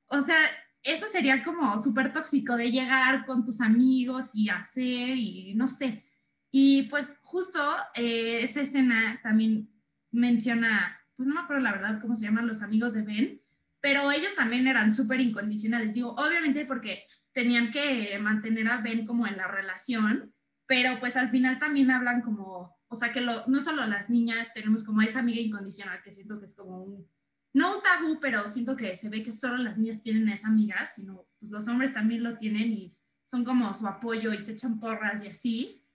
O 0.08 0.20
sea, 0.20 0.38
eso 0.82 1.06
sería 1.06 1.44
como 1.44 1.80
súper 1.82 2.12
tóxico 2.12 2.56
de 2.56 2.70
llegar 2.70 3.24
con 3.26 3.44
tus 3.44 3.60
amigos 3.60 4.30
y 4.34 4.48
hacer 4.48 5.16
y 5.16 5.54
no 5.54 5.68
sé. 5.68 6.02
Y 6.50 6.84
pues 6.84 7.18
justo 7.22 7.60
eh, 7.94 8.40
esa 8.42 8.62
escena 8.62 9.20
también 9.22 9.68
menciona 10.10 11.00
pues 11.16 11.26
no 11.26 11.34
me 11.34 11.40
acuerdo 11.40 11.62
la 11.62 11.72
verdad 11.72 12.00
cómo 12.00 12.14
se 12.14 12.24
llaman 12.24 12.46
los 12.46 12.62
amigos 12.62 12.92
de 12.92 13.02
Ben, 13.02 13.40
pero 13.80 14.10
ellos 14.10 14.34
también 14.34 14.66
eran 14.66 14.92
súper 14.92 15.20
incondicionales. 15.20 15.94
Digo, 15.94 16.14
obviamente 16.14 16.66
porque 16.66 17.04
tenían 17.32 17.70
que 17.70 18.18
mantener 18.20 18.68
a 18.68 18.80
Ben 18.80 19.06
como 19.06 19.26
en 19.26 19.36
la 19.36 19.46
relación, 19.46 20.34
pero 20.66 20.98
pues 21.00 21.16
al 21.16 21.30
final 21.30 21.58
también 21.58 21.90
hablan 21.90 22.22
como, 22.22 22.76
o 22.88 22.96
sea, 22.96 23.12
que 23.12 23.20
no 23.20 23.60
solo 23.60 23.86
las 23.86 24.10
niñas 24.10 24.52
tenemos 24.54 24.84
como 24.84 25.02
esa 25.02 25.20
amiga 25.20 25.40
incondicional, 25.40 26.02
que 26.02 26.10
siento 26.10 26.38
que 26.38 26.46
es 26.46 26.56
como 26.56 26.82
un, 26.82 27.08
no 27.54 27.76
un 27.76 27.82
tabú, 27.82 28.18
pero 28.20 28.48
siento 28.48 28.76
que 28.76 28.94
se 28.96 29.08
ve 29.08 29.22
que 29.22 29.32
solo 29.32 29.56
las 29.56 29.78
niñas 29.78 30.02
tienen 30.02 30.28
a 30.28 30.34
esa 30.34 30.48
amiga, 30.48 30.86
sino 30.86 31.26
pues 31.38 31.50
los 31.50 31.68
hombres 31.68 31.94
también 31.94 32.22
lo 32.22 32.36
tienen 32.36 32.72
y 32.72 32.96
son 33.24 33.44
como 33.44 33.72
su 33.72 33.86
apoyo 33.86 34.32
y 34.32 34.38
se 34.38 34.52
echan 34.52 34.78
porras 34.78 35.22
y 35.22 35.28
así. 35.28 35.85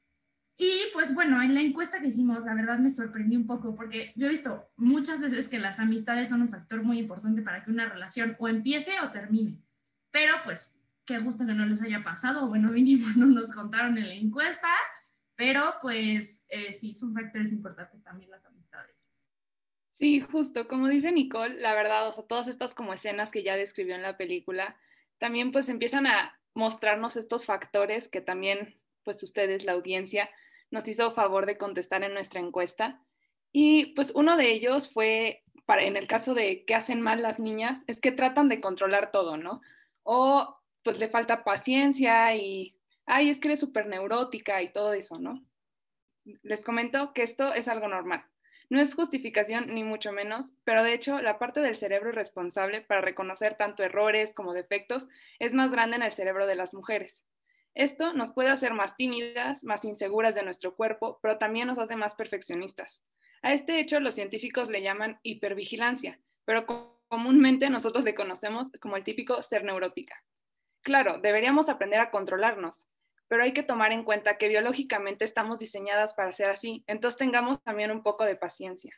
Y 0.63 0.91
pues 0.93 1.15
bueno, 1.15 1.41
en 1.41 1.55
la 1.55 1.61
encuesta 1.61 1.99
que 1.99 2.09
hicimos, 2.09 2.45
la 2.45 2.53
verdad 2.53 2.77
me 2.77 2.91
sorprendió 2.91 3.39
un 3.39 3.47
poco 3.47 3.75
porque 3.75 4.13
yo 4.15 4.27
he 4.27 4.29
visto 4.29 4.69
muchas 4.75 5.19
veces 5.19 5.49
que 5.49 5.57
las 5.57 5.79
amistades 5.79 6.29
son 6.29 6.43
un 6.43 6.49
factor 6.49 6.83
muy 6.83 6.99
importante 6.99 7.41
para 7.41 7.63
que 7.63 7.71
una 7.71 7.89
relación 7.89 8.35
o 8.37 8.47
empiece 8.47 8.91
o 8.99 9.09
termine. 9.09 9.57
Pero 10.11 10.35
pues 10.43 10.79
qué 11.03 11.17
gusto 11.17 11.47
que 11.47 11.55
no 11.55 11.65
les 11.65 11.81
haya 11.81 12.03
pasado. 12.03 12.47
Bueno, 12.47 12.69
mínimo 12.71 13.07
no 13.15 13.25
nos 13.25 13.51
contaron 13.51 13.97
en 13.97 14.07
la 14.07 14.13
encuesta, 14.13 14.67
pero 15.35 15.63
pues 15.81 16.45
eh, 16.49 16.73
sí, 16.73 16.93
son 16.93 17.15
factores 17.15 17.51
importantes 17.51 18.03
también 18.03 18.29
las 18.29 18.45
amistades. 18.45 19.07
Sí, 19.97 20.21
justo, 20.21 20.67
como 20.67 20.89
dice 20.89 21.11
Nicole, 21.11 21.59
la 21.59 21.73
verdad, 21.73 22.07
o 22.07 22.13
sea, 22.13 22.23
todas 22.25 22.47
estas 22.47 22.75
como 22.75 22.93
escenas 22.93 23.31
que 23.31 23.41
ya 23.41 23.55
describió 23.55 23.95
en 23.95 24.03
la 24.03 24.15
película, 24.15 24.77
también 25.17 25.51
pues 25.51 25.69
empiezan 25.69 26.05
a 26.05 26.39
mostrarnos 26.53 27.17
estos 27.17 27.47
factores 27.47 28.07
que 28.09 28.21
también 28.21 28.79
pues 29.03 29.23
ustedes, 29.23 29.65
la 29.65 29.71
audiencia, 29.71 30.29
nos 30.71 30.87
hizo 30.87 31.13
favor 31.13 31.45
de 31.45 31.57
contestar 31.57 32.03
en 32.03 32.13
nuestra 32.13 32.39
encuesta. 32.39 33.01
Y 33.51 33.87
pues 33.93 34.11
uno 34.15 34.37
de 34.37 34.51
ellos 34.51 34.91
fue, 34.91 35.43
para, 35.65 35.83
en 35.83 35.97
el 35.97 36.07
caso 36.07 36.33
de 36.33 36.65
qué 36.65 36.73
hacen 36.73 37.01
mal 37.01 37.21
las 37.21 37.39
niñas, 37.39 37.83
es 37.87 37.99
que 37.99 38.11
tratan 38.11 38.49
de 38.49 38.61
controlar 38.61 39.11
todo, 39.11 39.37
¿no? 39.37 39.61
O 40.03 40.57
pues 40.83 40.97
le 40.99 41.09
falta 41.09 41.43
paciencia 41.43 42.33
y, 42.35 42.75
ay, 43.05 43.29
es 43.29 43.39
que 43.39 43.49
eres 43.49 43.59
súper 43.59 43.85
neurótica 43.85 44.61
y 44.61 44.71
todo 44.71 44.93
eso, 44.93 45.19
¿no? 45.19 45.45
Les 46.43 46.63
comento 46.63 47.13
que 47.13 47.23
esto 47.23 47.53
es 47.53 47.67
algo 47.67 47.87
normal. 47.87 48.25
No 48.69 48.79
es 48.79 48.95
justificación 48.95 49.73
ni 49.73 49.83
mucho 49.83 50.13
menos, 50.13 50.53
pero 50.63 50.81
de 50.83 50.93
hecho 50.93 51.21
la 51.21 51.37
parte 51.37 51.59
del 51.59 51.75
cerebro 51.75 52.13
responsable 52.13 52.81
para 52.81 53.01
reconocer 53.01 53.55
tanto 53.55 53.83
errores 53.83 54.33
como 54.33 54.53
defectos 54.53 55.07
es 55.39 55.53
más 55.53 55.71
grande 55.71 55.97
en 55.97 56.03
el 56.03 56.13
cerebro 56.13 56.47
de 56.47 56.55
las 56.55 56.73
mujeres. 56.73 57.21
Esto 57.73 58.13
nos 58.13 58.31
puede 58.31 58.49
hacer 58.49 58.73
más 58.73 58.97
tímidas, 58.97 59.63
más 59.63 59.85
inseguras 59.85 60.35
de 60.35 60.43
nuestro 60.43 60.75
cuerpo, 60.75 61.19
pero 61.21 61.37
también 61.37 61.67
nos 61.67 61.79
hace 61.79 61.95
más 61.95 62.15
perfeccionistas. 62.15 63.01
A 63.41 63.53
este 63.53 63.79
hecho 63.79 63.99
los 63.99 64.15
científicos 64.15 64.69
le 64.69 64.81
llaman 64.81 65.19
hipervigilancia, 65.23 66.19
pero 66.45 66.65
comúnmente 67.07 67.69
nosotros 67.69 68.03
le 68.03 68.13
conocemos 68.13 68.69
como 68.81 68.97
el 68.97 69.03
típico 69.03 69.41
ser 69.41 69.63
neurótica. 69.63 70.23
Claro, 70.83 71.19
deberíamos 71.19 71.69
aprender 71.69 72.01
a 72.01 72.11
controlarnos, 72.11 72.87
pero 73.27 73.43
hay 73.43 73.53
que 73.53 73.63
tomar 73.63 73.93
en 73.93 74.03
cuenta 74.03 74.37
que 74.37 74.49
biológicamente 74.49 75.23
estamos 75.23 75.57
diseñadas 75.57 76.13
para 76.13 76.31
ser 76.31 76.49
así, 76.49 76.83
entonces 76.87 77.17
tengamos 77.17 77.63
también 77.63 77.91
un 77.91 78.03
poco 78.03 78.25
de 78.25 78.35
paciencia. 78.35 78.93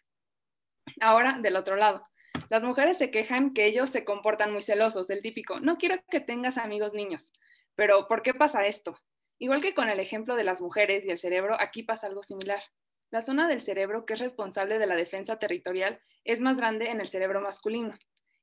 Ahora, 1.00 1.38
del 1.42 1.56
otro 1.56 1.75
lado, 1.75 2.03
las 2.50 2.63
mujeres 2.63 2.98
se 2.98 3.12
quejan 3.12 3.53
que 3.53 3.65
ellos 3.65 3.89
se 3.89 4.03
comportan 4.03 4.51
muy 4.51 4.62
celosos, 4.62 5.10
el 5.10 5.22
típico, 5.22 5.60
no 5.60 5.77
quiero 5.77 6.03
que 6.10 6.20
tengas 6.20 6.58
amigos 6.58 6.94
niños, 6.94 7.32
pero 7.75 8.08
¿por 8.08 8.22
qué 8.24 8.34
pasa 8.34 8.65
esto? 8.68 8.96
Igual 9.39 9.62
que 9.62 9.74
con 9.74 9.89
el 9.89 10.00
ejemplo 10.00 10.36
de 10.36 10.44
las 10.44 10.62
mujeres 10.62 11.06
y 11.06 11.10
el 11.10 11.18
cerebro, 11.18 11.56
aquí 11.60 11.84
pasa 11.84 12.08
algo 12.08 12.24
similar. 12.24 12.62
La 13.12 13.22
zona 13.22 13.48
del 13.48 13.62
cerebro 13.62 14.06
que 14.06 14.13
es 14.13 14.20
responsable 14.20 14.80
de 14.80 14.88
la 14.88 14.96
defensa 14.96 15.38
territorial 15.38 16.00
es 16.24 16.39
más 16.39 16.58
grande 16.58 16.89
en 16.89 17.01
el 17.01 17.08
cerebro 17.08 17.42
masculino 17.42 17.94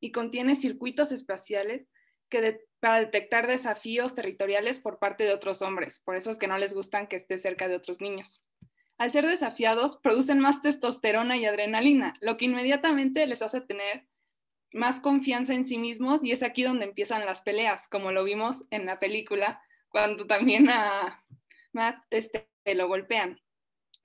y 0.00 0.12
contiene 0.12 0.56
circuitos 0.56 1.12
espaciales 1.12 1.88
que 2.28 2.60
para 2.78 3.00
detectar 3.00 3.46
desafíos 3.46 4.14
territoriales 4.14 4.78
por 4.78 4.98
parte 4.98 5.24
de 5.24 5.34
otros 5.34 5.60
hombres. 5.62 5.98
Por 5.98 6.16
eso 6.16 6.30
es 6.30 6.38
que 6.38 6.46
no 6.46 6.56
les 6.56 6.72
gustan 6.72 7.08
que 7.08 7.16
esté 7.16 7.38
cerca 7.38 7.68
de 7.68 7.76
otros 7.76 8.00
niños. 8.00 8.46
Al 8.96 9.10
ser 9.10 9.26
desafiados, 9.26 9.96
producen 9.96 10.40
más 10.40 10.62
testosterona 10.62 11.36
y 11.36 11.46
adrenalina, 11.46 12.14
lo 12.20 12.36
que 12.36 12.44
inmediatamente 12.44 13.26
les 13.26 13.42
hace 13.42 13.60
tener 13.60 14.06
más 14.72 15.00
confianza 15.00 15.54
en 15.54 15.66
sí 15.66 15.78
mismos 15.78 16.20
y 16.22 16.32
es 16.32 16.42
aquí 16.42 16.62
donde 16.62 16.84
empiezan 16.84 17.26
las 17.26 17.42
peleas, 17.42 17.88
como 17.88 18.12
lo 18.12 18.24
vimos 18.24 18.64
en 18.70 18.86
la 18.86 18.98
película, 18.98 19.62
cuando 19.88 20.26
también 20.26 20.70
a 20.70 21.24
Matt 21.72 21.98
este, 22.10 22.48
lo 22.66 22.88
golpean. 22.88 23.40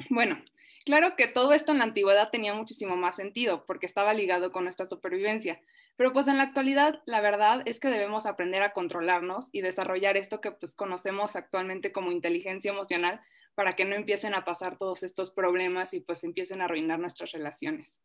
Bueno, 0.10 0.44
claro 0.86 1.16
que 1.16 1.28
todo 1.28 1.54
esto 1.54 1.72
en 1.72 1.80
la 1.80 1.86
antigüedad 1.86 2.30
tenía 2.32 2.54
muchísimo 2.54 2.96
más 2.96 3.16
sentido 3.16 3.66
porque 3.66 3.86
estaba 3.86 4.14
ligado 4.14 4.52
con 4.52 4.66
nuestra 4.66 4.90
supervivencia, 4.90 5.62
pero 5.96 6.12
pues 6.12 6.28
en 6.28 6.38
la 6.38 6.44
actualidad 6.44 7.02
la 7.06 7.22
verdad 7.22 7.62
es 7.66 7.80
que 7.80 7.88
debemos 7.88 8.26
aprender 8.26 8.62
a 8.62 8.74
controlarnos 8.74 9.48
y 9.52 9.62
desarrollar 9.62 10.18
esto 10.18 10.42
que 10.42 10.52
pues 10.52 10.76
conocemos 10.76 11.36
actualmente 11.36 11.92
como 11.92 12.12
inteligencia 12.12 12.72
emocional 12.72 13.22
para 13.56 13.76
que 13.76 13.86
no 13.86 13.96
empiecen 13.96 14.34
a 14.34 14.44
pasar 14.44 14.78
todos 14.78 15.04
estos 15.04 15.32
problemas 15.32 15.94
y 15.94 16.02
pues 16.02 16.24
empiecen 16.24 16.62
a 16.62 16.66
arruinar 16.66 17.00
nuestras 17.00 17.32
relaciones. 17.32 17.98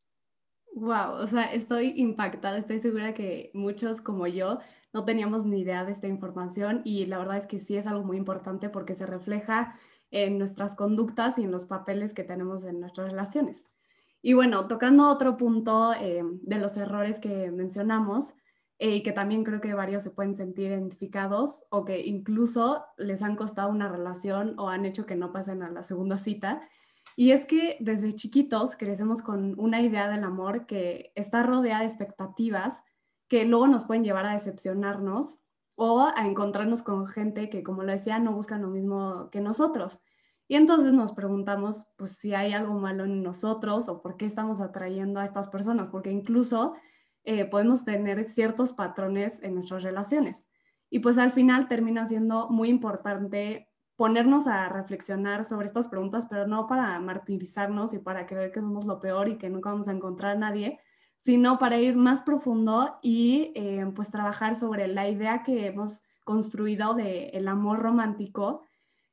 Wow, 0.72 1.14
o 1.22 1.26
sea, 1.26 1.52
estoy 1.52 1.92
impactada, 1.96 2.56
estoy 2.58 2.78
segura 2.78 3.12
que 3.12 3.50
muchos 3.54 4.00
como 4.00 4.26
yo 4.26 4.60
no 4.92 5.04
teníamos 5.04 5.44
ni 5.44 5.60
idea 5.60 5.84
de 5.84 5.92
esta 5.92 6.06
información 6.06 6.82
y 6.84 7.06
la 7.06 7.18
verdad 7.18 7.36
es 7.36 7.46
que 7.46 7.58
sí 7.58 7.76
es 7.76 7.86
algo 7.86 8.04
muy 8.04 8.16
importante 8.16 8.68
porque 8.68 8.94
se 8.94 9.06
refleja 9.06 9.78
en 10.10 10.38
nuestras 10.38 10.76
conductas 10.76 11.38
y 11.38 11.44
en 11.44 11.50
los 11.50 11.66
papeles 11.66 12.14
que 12.14 12.24
tenemos 12.24 12.64
en 12.64 12.80
nuestras 12.80 13.10
relaciones. 13.10 13.66
Y 14.22 14.34
bueno, 14.34 14.66
tocando 14.68 15.08
otro 15.08 15.36
punto 15.36 15.92
eh, 15.94 16.22
de 16.42 16.58
los 16.58 16.76
errores 16.76 17.20
que 17.20 17.50
mencionamos, 17.50 18.34
eh, 18.82 18.96
y 18.96 19.02
que 19.02 19.12
también 19.12 19.44
creo 19.44 19.60
que 19.60 19.74
varios 19.74 20.02
se 20.02 20.10
pueden 20.10 20.34
sentir 20.34 20.70
identificados 20.70 21.64
o 21.68 21.84
que 21.84 22.00
incluso 22.00 22.82
les 22.96 23.22
han 23.22 23.36
costado 23.36 23.68
una 23.68 23.88
relación 23.88 24.58
o 24.58 24.70
han 24.70 24.86
hecho 24.86 25.04
que 25.04 25.16
no 25.16 25.32
pasen 25.34 25.62
a 25.62 25.70
la 25.70 25.82
segunda 25.82 26.16
cita. 26.16 26.62
Y 27.16 27.32
es 27.32 27.44
que 27.44 27.76
desde 27.80 28.14
chiquitos 28.14 28.76
crecemos 28.76 29.22
con 29.22 29.58
una 29.58 29.82
idea 29.82 30.08
del 30.08 30.24
amor 30.24 30.66
que 30.66 31.12
está 31.14 31.42
rodeada 31.42 31.80
de 31.80 31.86
expectativas 31.86 32.82
que 33.28 33.44
luego 33.44 33.68
nos 33.68 33.84
pueden 33.84 34.04
llevar 34.04 34.26
a 34.26 34.32
decepcionarnos 34.32 35.40
o 35.76 36.00
a 36.14 36.26
encontrarnos 36.26 36.82
con 36.82 37.06
gente 37.06 37.48
que, 37.48 37.62
como 37.62 37.82
lo 37.82 37.92
decía, 37.92 38.18
no 38.18 38.32
buscan 38.32 38.62
lo 38.62 38.68
mismo 38.68 39.30
que 39.30 39.40
nosotros. 39.40 40.02
Y 40.48 40.56
entonces 40.56 40.92
nos 40.92 41.12
preguntamos, 41.12 41.86
pues, 41.96 42.16
si 42.16 42.34
hay 42.34 42.52
algo 42.52 42.74
malo 42.74 43.04
en 43.04 43.22
nosotros 43.22 43.88
o 43.88 44.02
por 44.02 44.16
qué 44.16 44.26
estamos 44.26 44.60
atrayendo 44.60 45.20
a 45.20 45.24
estas 45.24 45.48
personas, 45.48 45.88
porque 45.92 46.10
incluso 46.10 46.74
eh, 47.24 47.44
podemos 47.44 47.84
tener 47.84 48.24
ciertos 48.24 48.72
patrones 48.72 49.42
en 49.42 49.54
nuestras 49.54 49.82
relaciones. 49.82 50.48
Y 50.90 50.98
pues 50.98 51.18
al 51.18 51.30
final 51.30 51.68
termina 51.68 52.04
siendo 52.04 52.48
muy 52.50 52.68
importante 52.68 53.69
ponernos 54.00 54.46
a 54.46 54.66
reflexionar 54.70 55.44
sobre 55.44 55.66
estas 55.66 55.88
preguntas, 55.88 56.24
pero 56.24 56.46
no 56.46 56.66
para 56.66 56.98
martirizarnos 57.00 57.92
y 57.92 57.98
para 57.98 58.24
creer 58.24 58.50
que 58.50 58.60
somos 58.60 58.86
lo 58.86 58.98
peor 58.98 59.28
y 59.28 59.36
que 59.36 59.50
nunca 59.50 59.72
vamos 59.72 59.88
a 59.88 59.92
encontrar 59.92 60.36
a 60.36 60.38
nadie, 60.38 60.80
sino 61.18 61.58
para 61.58 61.76
ir 61.76 61.96
más 61.96 62.22
profundo 62.22 62.98
y 63.02 63.52
eh, 63.54 63.84
pues 63.94 64.10
trabajar 64.10 64.56
sobre 64.56 64.88
la 64.88 65.06
idea 65.06 65.42
que 65.42 65.66
hemos 65.66 66.02
construido 66.24 66.94
del 66.94 67.28
el 67.34 67.46
amor 67.46 67.80
romántico. 67.80 68.62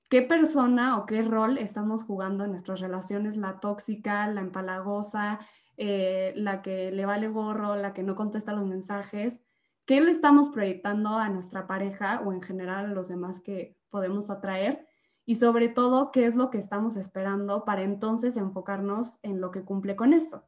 Qué 0.10 0.22
persona 0.22 0.98
o 0.98 1.06
qué 1.06 1.22
rol 1.22 1.58
estamos 1.58 2.04
jugando 2.04 2.46
en 2.46 2.52
nuestras 2.52 2.80
relaciones, 2.80 3.36
la 3.36 3.60
tóxica, 3.60 4.26
la 4.28 4.40
empalagosa, 4.40 5.42
eh, 5.76 6.32
la 6.38 6.62
que 6.62 6.94
le 6.94 7.06
vale 7.06 7.28
gorro, 7.28 7.76
la 7.76 7.92
que 7.92 8.04
no 8.04 8.16
contesta 8.16 8.54
los 8.54 8.66
mensajes, 8.66 9.42
qué 9.86 10.00
le 10.00 10.12
estamos 10.12 10.48
proyectando 10.48 11.18
a 11.18 11.28
nuestra 11.28 11.68
pareja 11.68 12.22
o 12.26 12.32
en 12.32 12.42
general 12.42 12.86
a 12.86 12.94
los 12.94 13.10
demás 13.10 13.42
que 13.42 13.77
podemos 13.90 14.30
atraer 14.30 14.86
y 15.26 15.36
sobre 15.36 15.68
todo 15.68 16.12
qué 16.12 16.26
es 16.26 16.36
lo 16.36 16.50
que 16.50 16.58
estamos 16.58 16.96
esperando 16.96 17.66
para 17.66 17.84
entonces 17.84 18.38
enfocarnos 18.38 19.20
en 19.24 19.42
lo 19.42 19.52
que 19.52 19.64
cumple 19.64 19.96
con 19.96 20.14
esto. 20.14 20.46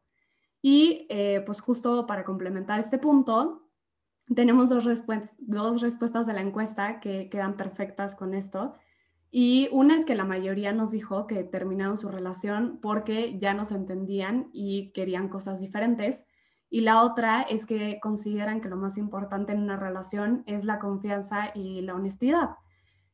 Y 0.62 1.05
eh, 1.10 1.43
pues 1.46 1.62
justo 1.62 2.05
para 2.05 2.24
complementar 2.24 2.79
este 2.79 2.98
punto, 2.98 3.69
tenemos 4.34 4.69
dos, 4.69 4.86
dos 5.38 5.81
respuestas 5.81 6.27
de 6.27 6.34
la 6.34 6.41
encuesta 6.41 7.00
que 7.00 7.29
quedan 7.29 7.58
perfectas 7.58 8.15
con 8.15 8.34
esto. 8.34 8.74
Y 9.31 9.69
una 9.72 9.96
es 9.96 10.05
que 10.05 10.15
la 10.15 10.25
mayoría 10.25 10.72
nos 10.72 10.91
dijo 10.91 11.27
que 11.27 11.43
terminaron 11.43 11.98
su 11.98 12.08
relación 12.08 12.79
porque 12.81 13.38
ya 13.38 13.53
no 13.53 13.65
se 13.65 13.75
entendían 13.75 14.50
y 14.53 14.91
querían 14.91 15.29
cosas 15.29 15.62
diferentes. 15.62 16.25
Y 16.69 16.81
la 16.81 17.03
otra 17.03 17.41
es 17.41 17.65
que 17.65 18.00
consideran 18.00 18.62
que 18.62 18.69
lo 18.69 18.75
más 18.75 18.98
importante 18.98 19.53
en 19.53 19.60
una 19.60 19.77
relación 19.77 20.43
es 20.46 20.65
la 20.65 20.79
confianza 20.79 21.51
y 21.53 21.81
la 21.81 21.96
honestidad. 21.96 22.51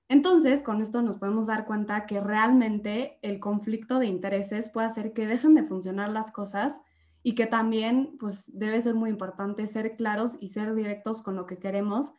Entonces, 0.08 0.62
con 0.62 0.82
esto 0.82 1.02
nos 1.02 1.18
podemos 1.18 1.48
dar 1.48 1.66
cuenta 1.66 2.06
que 2.06 2.22
realmente 2.22 3.18
el 3.24 3.40
conflicto 3.40 4.00
de 4.00 4.06
intereses 4.06 4.70
puede 4.70 4.88
hacer 4.88 5.14
que 5.14 5.26
dejen 5.26 5.56
de 5.56 5.64
funcionar 5.64 6.12
las 6.12 6.32
cosas 6.32 6.82
y 7.24 7.34
que 7.34 7.48
también 7.48 8.16
pues 8.20 8.52
debe 8.54 8.80
ser 8.82 8.94
muy 8.94 9.10
importante 9.10 9.66
ser 9.66 9.96
claros 9.96 10.38
y 10.40 10.48
ser 10.48 10.76
directos 10.76 11.24
con 11.24 11.36
lo 11.36 11.48
que 11.48 11.58
queremos 11.58 12.14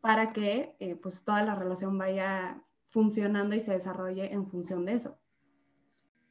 para 0.00 0.32
que 0.32 0.76
eh, 0.78 0.94
pues 0.94 1.24
toda 1.24 1.42
la 1.42 1.56
relación 1.56 1.98
vaya 1.98 2.62
funcionando 2.84 3.56
y 3.56 3.60
se 3.60 3.72
desarrolle 3.72 4.32
en 4.32 4.46
función 4.46 4.84
de 4.84 4.92
eso. 4.94 5.18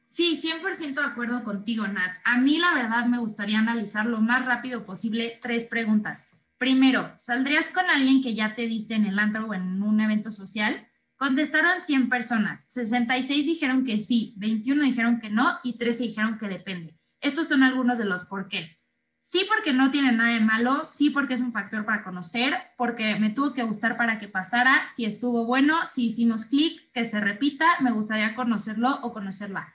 Sí, 0.08 0.38
100% 0.42 1.00
de 1.00 1.06
acuerdo 1.06 1.42
contigo, 1.42 1.86
Nat. 1.86 2.16
A 2.24 2.38
mí 2.38 2.58
la 2.58 2.74
verdad 2.74 3.06
me 3.06 3.18
gustaría 3.18 3.58
analizar 3.58 4.06
lo 4.06 4.20
más 4.20 4.46
rápido 4.46 4.84
posible 4.84 5.38
tres 5.42 5.64
preguntas. 5.64 6.26
Primero, 6.58 7.12
¿saldrías 7.16 7.70
con 7.70 7.86
alguien 7.86 8.22
que 8.22 8.34
ya 8.34 8.54
te 8.54 8.66
diste 8.66 8.94
en 8.94 9.06
el 9.06 9.18
antro 9.18 9.46
o 9.46 9.54
en 9.54 9.82
un 9.82 10.00
evento 10.00 10.30
social? 10.30 10.86
Contestaron 11.22 11.80
100 11.80 12.08
personas, 12.08 12.64
66 12.64 13.46
dijeron 13.46 13.84
que 13.84 13.98
sí, 13.98 14.34
21 14.38 14.82
dijeron 14.82 15.20
que 15.20 15.30
no 15.30 15.60
y 15.62 15.78
13 15.78 16.02
dijeron 16.02 16.36
que 16.36 16.48
depende. 16.48 16.98
Estos 17.20 17.46
son 17.46 17.62
algunos 17.62 17.96
de 17.96 18.06
los 18.06 18.24
porqués. 18.24 18.84
Sí 19.20 19.46
porque 19.48 19.72
no 19.72 19.92
tiene 19.92 20.10
nada 20.10 20.30
de 20.30 20.40
malo, 20.40 20.84
sí 20.84 21.10
porque 21.10 21.34
es 21.34 21.40
un 21.40 21.52
factor 21.52 21.84
para 21.84 22.02
conocer, 22.02 22.54
porque 22.76 23.20
me 23.20 23.30
tuvo 23.30 23.54
que 23.54 23.62
gustar 23.62 23.96
para 23.96 24.18
que 24.18 24.26
pasara, 24.26 24.88
si 24.92 25.04
estuvo 25.04 25.46
bueno, 25.46 25.86
si 25.86 26.06
hicimos 26.06 26.44
clic, 26.44 26.90
que 26.92 27.04
se 27.04 27.20
repita, 27.20 27.68
me 27.78 27.92
gustaría 27.92 28.34
conocerlo 28.34 28.98
o 29.02 29.12
conocerla. 29.12 29.72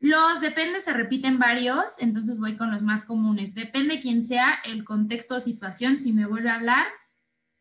Los 0.00 0.40
depende 0.40 0.80
se 0.80 0.94
repiten 0.94 1.38
varios, 1.38 2.00
entonces 2.00 2.38
voy 2.38 2.56
con 2.56 2.70
los 2.70 2.80
más 2.80 3.04
comunes. 3.04 3.54
Depende 3.54 3.98
quién 3.98 4.22
sea, 4.22 4.60
el 4.64 4.82
contexto 4.82 5.34
o 5.34 5.40
situación, 5.40 5.98
si 5.98 6.14
me 6.14 6.24
vuelve 6.24 6.48
a 6.48 6.54
hablar. 6.54 6.86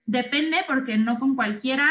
Depende 0.06 0.60
porque 0.68 0.98
no 0.98 1.20
con 1.20 1.36
cualquiera, 1.36 1.89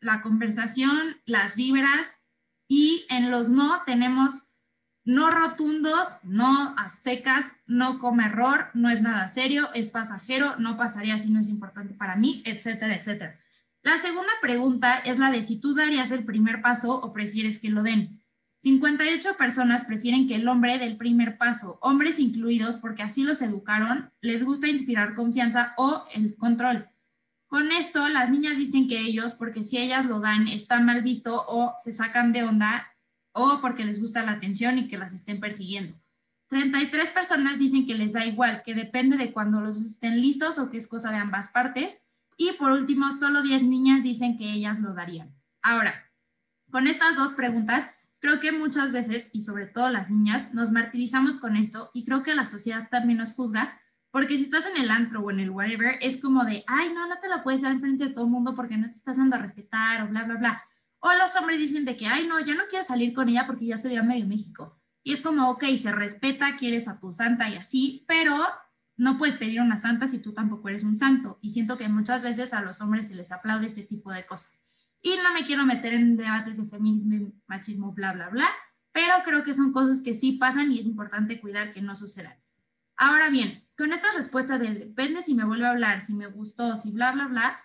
la 0.00 0.22
conversación, 0.22 1.16
las 1.24 1.56
vibras. 1.56 2.22
Y 2.68 3.04
en 3.08 3.30
los 3.30 3.50
no 3.50 3.82
tenemos 3.84 4.50
no 5.04 5.30
rotundos, 5.30 6.18
no 6.22 6.74
a 6.76 6.88
secas, 6.88 7.56
no 7.66 7.98
come 7.98 8.26
error, 8.26 8.68
no 8.74 8.90
es 8.90 9.02
nada 9.02 9.26
serio, 9.28 9.70
es 9.74 9.88
pasajero, 9.88 10.56
no 10.58 10.76
pasaría 10.76 11.18
si 11.18 11.30
no 11.30 11.40
es 11.40 11.48
importante 11.48 11.94
para 11.94 12.16
mí, 12.16 12.42
etcétera, 12.44 12.94
etcétera. 12.94 13.40
La 13.82 13.96
segunda 13.96 14.32
pregunta 14.42 14.98
es 14.98 15.18
la 15.18 15.30
de 15.30 15.42
si 15.42 15.58
tú 15.58 15.74
darías 15.74 16.10
el 16.10 16.24
primer 16.24 16.60
paso 16.60 16.94
o 16.94 17.12
prefieres 17.12 17.58
que 17.58 17.70
lo 17.70 17.82
den. 17.82 18.20
58 18.62 19.38
personas 19.38 19.84
prefieren 19.84 20.28
que 20.28 20.34
el 20.34 20.46
hombre 20.46 20.76
dé 20.76 20.84
el 20.84 20.98
primer 20.98 21.38
paso, 21.38 21.78
hombres 21.80 22.18
incluidos 22.18 22.76
porque 22.76 23.02
así 23.02 23.22
los 23.22 23.40
educaron, 23.40 24.10
les 24.20 24.44
gusta 24.44 24.68
inspirar 24.68 25.14
confianza 25.14 25.72
o 25.78 26.04
el 26.14 26.36
control. 26.36 26.88
Con 27.50 27.72
esto, 27.72 28.08
las 28.08 28.30
niñas 28.30 28.56
dicen 28.56 28.86
que 28.86 29.00
ellos, 29.00 29.34
porque 29.34 29.64
si 29.64 29.76
ellas 29.76 30.06
lo 30.06 30.20
dan, 30.20 30.46
está 30.46 30.78
mal 30.78 31.02
visto 31.02 31.44
o 31.48 31.74
se 31.78 31.92
sacan 31.92 32.32
de 32.32 32.44
onda 32.44 32.94
o 33.32 33.58
porque 33.60 33.84
les 33.84 34.00
gusta 34.00 34.22
la 34.22 34.30
atención 34.30 34.78
y 34.78 34.86
que 34.86 34.96
las 34.96 35.12
estén 35.12 35.40
persiguiendo. 35.40 36.00
33 36.46 37.10
personas 37.10 37.58
dicen 37.58 37.88
que 37.88 37.96
les 37.96 38.12
da 38.12 38.24
igual, 38.24 38.62
que 38.64 38.76
depende 38.76 39.16
de 39.16 39.32
cuando 39.32 39.60
los 39.60 39.84
estén 39.84 40.20
listos 40.20 40.60
o 40.60 40.70
que 40.70 40.76
es 40.76 40.86
cosa 40.86 41.10
de 41.10 41.16
ambas 41.16 41.48
partes. 41.48 42.04
Y 42.36 42.52
por 42.52 42.70
último, 42.70 43.10
solo 43.10 43.42
10 43.42 43.64
niñas 43.64 44.04
dicen 44.04 44.38
que 44.38 44.52
ellas 44.52 44.78
lo 44.78 44.94
darían. 44.94 45.34
Ahora, 45.60 46.08
con 46.70 46.86
estas 46.86 47.16
dos 47.16 47.32
preguntas, 47.32 47.90
creo 48.20 48.38
que 48.38 48.52
muchas 48.52 48.92
veces, 48.92 49.28
y 49.32 49.40
sobre 49.40 49.66
todo 49.66 49.88
las 49.88 50.08
niñas, 50.08 50.54
nos 50.54 50.70
martirizamos 50.70 51.38
con 51.38 51.56
esto 51.56 51.90
y 51.94 52.04
creo 52.04 52.22
que 52.22 52.36
la 52.36 52.44
sociedad 52.44 52.88
también 52.92 53.18
nos 53.18 53.32
juzga, 53.32 53.80
porque 54.10 54.36
si 54.36 54.44
estás 54.44 54.66
en 54.66 54.82
el 54.82 54.90
antro 54.90 55.20
o 55.20 55.30
en 55.30 55.40
el 55.40 55.50
whatever, 55.50 55.98
es 56.00 56.20
como 56.20 56.44
de, 56.44 56.64
ay, 56.66 56.92
no, 56.92 57.06
no 57.06 57.18
te 57.20 57.28
la 57.28 57.42
puedes 57.42 57.62
dar 57.62 57.72
enfrente 57.72 58.08
de 58.08 58.12
todo 58.12 58.24
el 58.24 58.30
mundo 58.30 58.54
porque 58.54 58.76
no 58.76 58.86
te 58.88 58.96
estás 58.96 59.18
dando 59.18 59.36
a 59.36 59.38
respetar 59.38 60.02
o 60.02 60.08
bla, 60.08 60.24
bla, 60.24 60.36
bla. 60.36 60.64
O 60.98 61.12
los 61.14 61.34
hombres 61.36 61.58
dicen 61.58 61.84
de 61.84 61.96
que, 61.96 62.06
ay, 62.06 62.26
no, 62.26 62.40
ya 62.40 62.54
no 62.54 62.64
quiero 62.68 62.84
salir 62.84 63.14
con 63.14 63.28
ella 63.28 63.46
porque 63.46 63.66
ya 63.66 63.76
se 63.76 63.88
dio 63.88 64.00
a 64.00 64.04
medio 64.04 64.26
México. 64.26 64.78
Y 65.02 65.12
es 65.12 65.22
como, 65.22 65.50
ok, 65.50 65.64
se 65.78 65.92
respeta, 65.92 66.56
quieres 66.56 66.88
a 66.88 67.00
tu 67.00 67.12
santa 67.12 67.48
y 67.48 67.56
así, 67.56 68.04
pero 68.06 68.36
no 68.96 69.16
puedes 69.16 69.36
pedir 69.36 69.60
una 69.60 69.78
santa 69.78 70.08
si 70.08 70.18
tú 70.18 70.34
tampoco 70.34 70.68
eres 70.68 70.84
un 70.84 70.98
santo. 70.98 71.38
Y 71.40 71.50
siento 71.50 71.78
que 71.78 71.88
muchas 71.88 72.22
veces 72.22 72.52
a 72.52 72.60
los 72.60 72.80
hombres 72.80 73.08
se 73.08 73.14
les 73.14 73.32
aplaude 73.32 73.66
este 73.66 73.82
tipo 73.82 74.12
de 74.12 74.26
cosas. 74.26 74.62
Y 75.00 75.16
no 75.16 75.32
me 75.32 75.44
quiero 75.44 75.64
meter 75.64 75.94
en 75.94 76.16
debates 76.16 76.58
de 76.58 76.64
feminismo 76.64 77.14
y 77.14 77.32
machismo, 77.46 77.92
bla, 77.92 78.12
bla, 78.12 78.28
bla, 78.28 78.48
pero 78.92 79.14
creo 79.24 79.44
que 79.44 79.54
son 79.54 79.72
cosas 79.72 80.02
que 80.02 80.14
sí 80.14 80.32
pasan 80.32 80.70
y 80.72 80.80
es 80.80 80.86
importante 80.86 81.40
cuidar 81.40 81.70
que 81.70 81.80
no 81.80 81.96
sucedan. 81.96 82.34
Ahora 82.96 83.30
bien, 83.30 83.66
con 83.80 83.94
esta 83.94 84.08
respuesta 84.14 84.58
de 84.58 84.74
depende 84.74 85.22
si 85.22 85.34
me 85.34 85.46
vuelve 85.46 85.64
a 85.64 85.70
hablar, 85.70 86.02
si 86.02 86.12
me 86.12 86.26
gustó, 86.26 86.76
si 86.76 86.90
bla, 86.90 87.12
bla, 87.12 87.28
bla, 87.28 87.60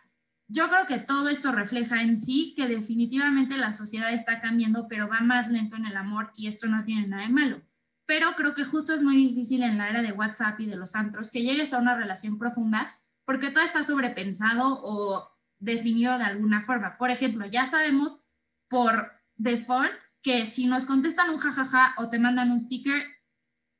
yo 0.47 0.69
creo 0.69 0.85
que 0.87 0.97
todo 0.97 1.27
esto 1.27 1.51
refleja 1.51 2.01
en 2.01 2.17
sí 2.17 2.53
que 2.55 2.67
definitivamente 2.67 3.57
la 3.57 3.73
sociedad 3.73 4.13
está 4.13 4.39
cambiando, 4.39 4.87
pero 4.87 5.09
va 5.09 5.19
más 5.19 5.51
lento 5.51 5.75
en 5.75 5.85
el 5.85 5.97
amor 5.97 6.31
y 6.33 6.47
esto 6.47 6.67
no 6.67 6.85
tiene 6.85 7.05
nada 7.05 7.23
de 7.23 7.33
malo. 7.33 7.61
Pero 8.05 8.33
creo 8.37 8.55
que 8.55 8.63
justo 8.63 8.93
es 8.93 9.03
muy 9.03 9.17
difícil 9.17 9.61
en 9.61 9.77
la 9.77 9.89
era 9.89 10.01
de 10.01 10.13
WhatsApp 10.13 10.57
y 10.61 10.67
de 10.67 10.77
los 10.77 10.95
antros 10.95 11.31
que 11.31 11.43
llegues 11.43 11.73
a 11.73 11.79
una 11.79 11.97
relación 11.97 12.39
profunda 12.39 12.95
porque 13.25 13.49
todo 13.49 13.65
está 13.65 13.83
sobrepensado 13.83 14.79
o 14.83 15.29
definido 15.59 16.17
de 16.17 16.23
alguna 16.23 16.63
forma. 16.63 16.97
Por 16.97 17.09
ejemplo, 17.09 17.45
ya 17.45 17.65
sabemos 17.65 18.21
por 18.69 19.11
default 19.35 19.91
que 20.21 20.45
si 20.45 20.65
nos 20.65 20.85
contestan 20.85 21.29
un 21.29 21.39
jajaja 21.39 21.93
o 21.97 22.07
te 22.07 22.19
mandan 22.19 22.51
un 22.51 22.61
sticker, 22.61 23.03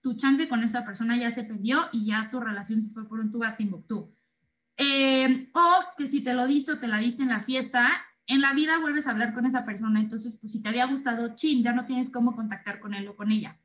tu 0.06 0.14
chance 0.14 0.48
con 0.48 0.64
esa 0.64 0.86
persona 0.86 1.18
ya 1.18 1.32
se 1.32 1.44
perdió 1.44 1.90
y 1.92 2.06
ya 2.06 2.30
tu 2.30 2.40
relación 2.40 2.80
se 2.80 2.92
fue 2.92 3.08
por 3.08 3.20
un 3.20 3.32
tubo 3.32 3.44
a 3.44 3.58
Timbuktu. 3.58 4.14
Eh, 4.78 5.50
o 5.52 5.80
que 5.98 6.06
si 6.06 6.22
te 6.22 6.36
lo 6.36 6.46
diste 6.46 6.74
o 6.74 6.78
te 6.78 6.88
la 6.88 7.00
diste 7.00 7.24
en 7.24 7.30
la 7.30 7.42
fiesta, 7.42 7.90
en 8.28 8.40
la 8.40 8.54
vida 8.54 8.78
vuelves 8.78 9.08
a 9.08 9.12
hablar 9.12 9.34
con 9.34 9.48
esa 9.48 9.66
persona, 9.66 10.00
entonces 10.00 10.38
pues 10.40 10.52
si 10.52 10.62
te 10.62 10.70
había 10.70 10.86
gustado, 10.86 11.34
chin, 11.34 11.64
ya 11.64 11.74
no 11.74 11.88
tienes 11.88 12.12
cómo 12.12 12.36
contactar 12.36 12.80
con 12.80 12.94
él 12.94 13.08
o 13.08 13.16
con 13.16 13.32
ella. 13.32 13.58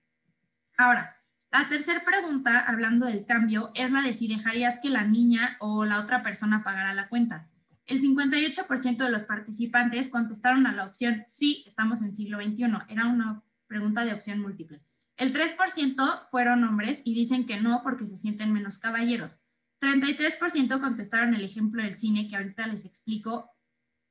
Ahora, 0.79 1.15
la 1.53 1.69
tercera 1.69 2.03
pregunta, 2.07 2.61
hablando 2.61 3.05
del 3.05 3.27
cambio, 3.27 3.71
es 3.75 3.93
la 3.93 4.01
de 4.01 4.15
si 4.15 4.27
dejarías 4.27 4.79
que 4.81 4.89
la 4.89 5.05
niña 5.05 5.59
o 5.61 5.85
la 5.85 6.01
otra 6.01 6.23
persona 6.23 6.65
pagara 6.65 6.95
la 6.95 7.11
cuenta. 7.11 7.51
El 7.85 8.01
58% 8.01 8.97
de 8.97 9.11
los 9.11 9.25
participantes 9.25 10.09
contestaron 10.09 10.67
a 10.67 10.73
la 10.73 10.87
opción 10.87 11.23
sí, 11.27 11.65
estamos 11.67 12.01
en 12.01 12.15
siglo 12.15 12.39
XXI. 12.41 12.65
Era 12.89 13.09
una 13.09 13.43
pregunta 13.67 14.07
de 14.07 14.15
opción 14.15 14.41
múltiple. 14.41 14.81
El 15.21 15.35
3% 15.35 16.29
fueron 16.31 16.65
hombres 16.65 17.03
y 17.05 17.13
dicen 17.13 17.45
que 17.45 17.61
no 17.61 17.83
porque 17.83 18.07
se 18.07 18.17
sienten 18.17 18.55
menos 18.55 18.79
caballeros. 18.79 19.45
33% 19.83 20.81
contestaron 20.81 21.35
el 21.35 21.45
ejemplo 21.45 21.83
del 21.83 21.99
cine 21.99 22.27
que 22.27 22.37
ahorita 22.37 22.67
les 22.69 22.87
explico. 22.87 23.51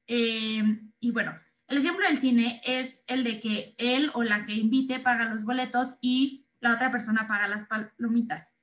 Eh, 0.06 0.62
y 1.00 1.10
bueno, 1.10 1.34
el 1.68 1.80
ejemplo 1.80 2.06
del 2.06 2.20
cine 2.20 2.62
es 2.64 3.06
el 3.08 3.24
de 3.24 3.40
que 3.40 3.74
él 3.80 4.12
o 4.14 4.22
la 4.22 4.46
que 4.46 4.54
invite 4.54 5.00
paga 5.00 5.26
los 5.26 5.46
boletos 5.46 5.96
y 6.00 6.46
la 6.60 6.76
otra 6.76 6.92
persona 6.92 7.28
paga 7.28 7.48
las 7.48 7.66
palomitas. 7.66 8.62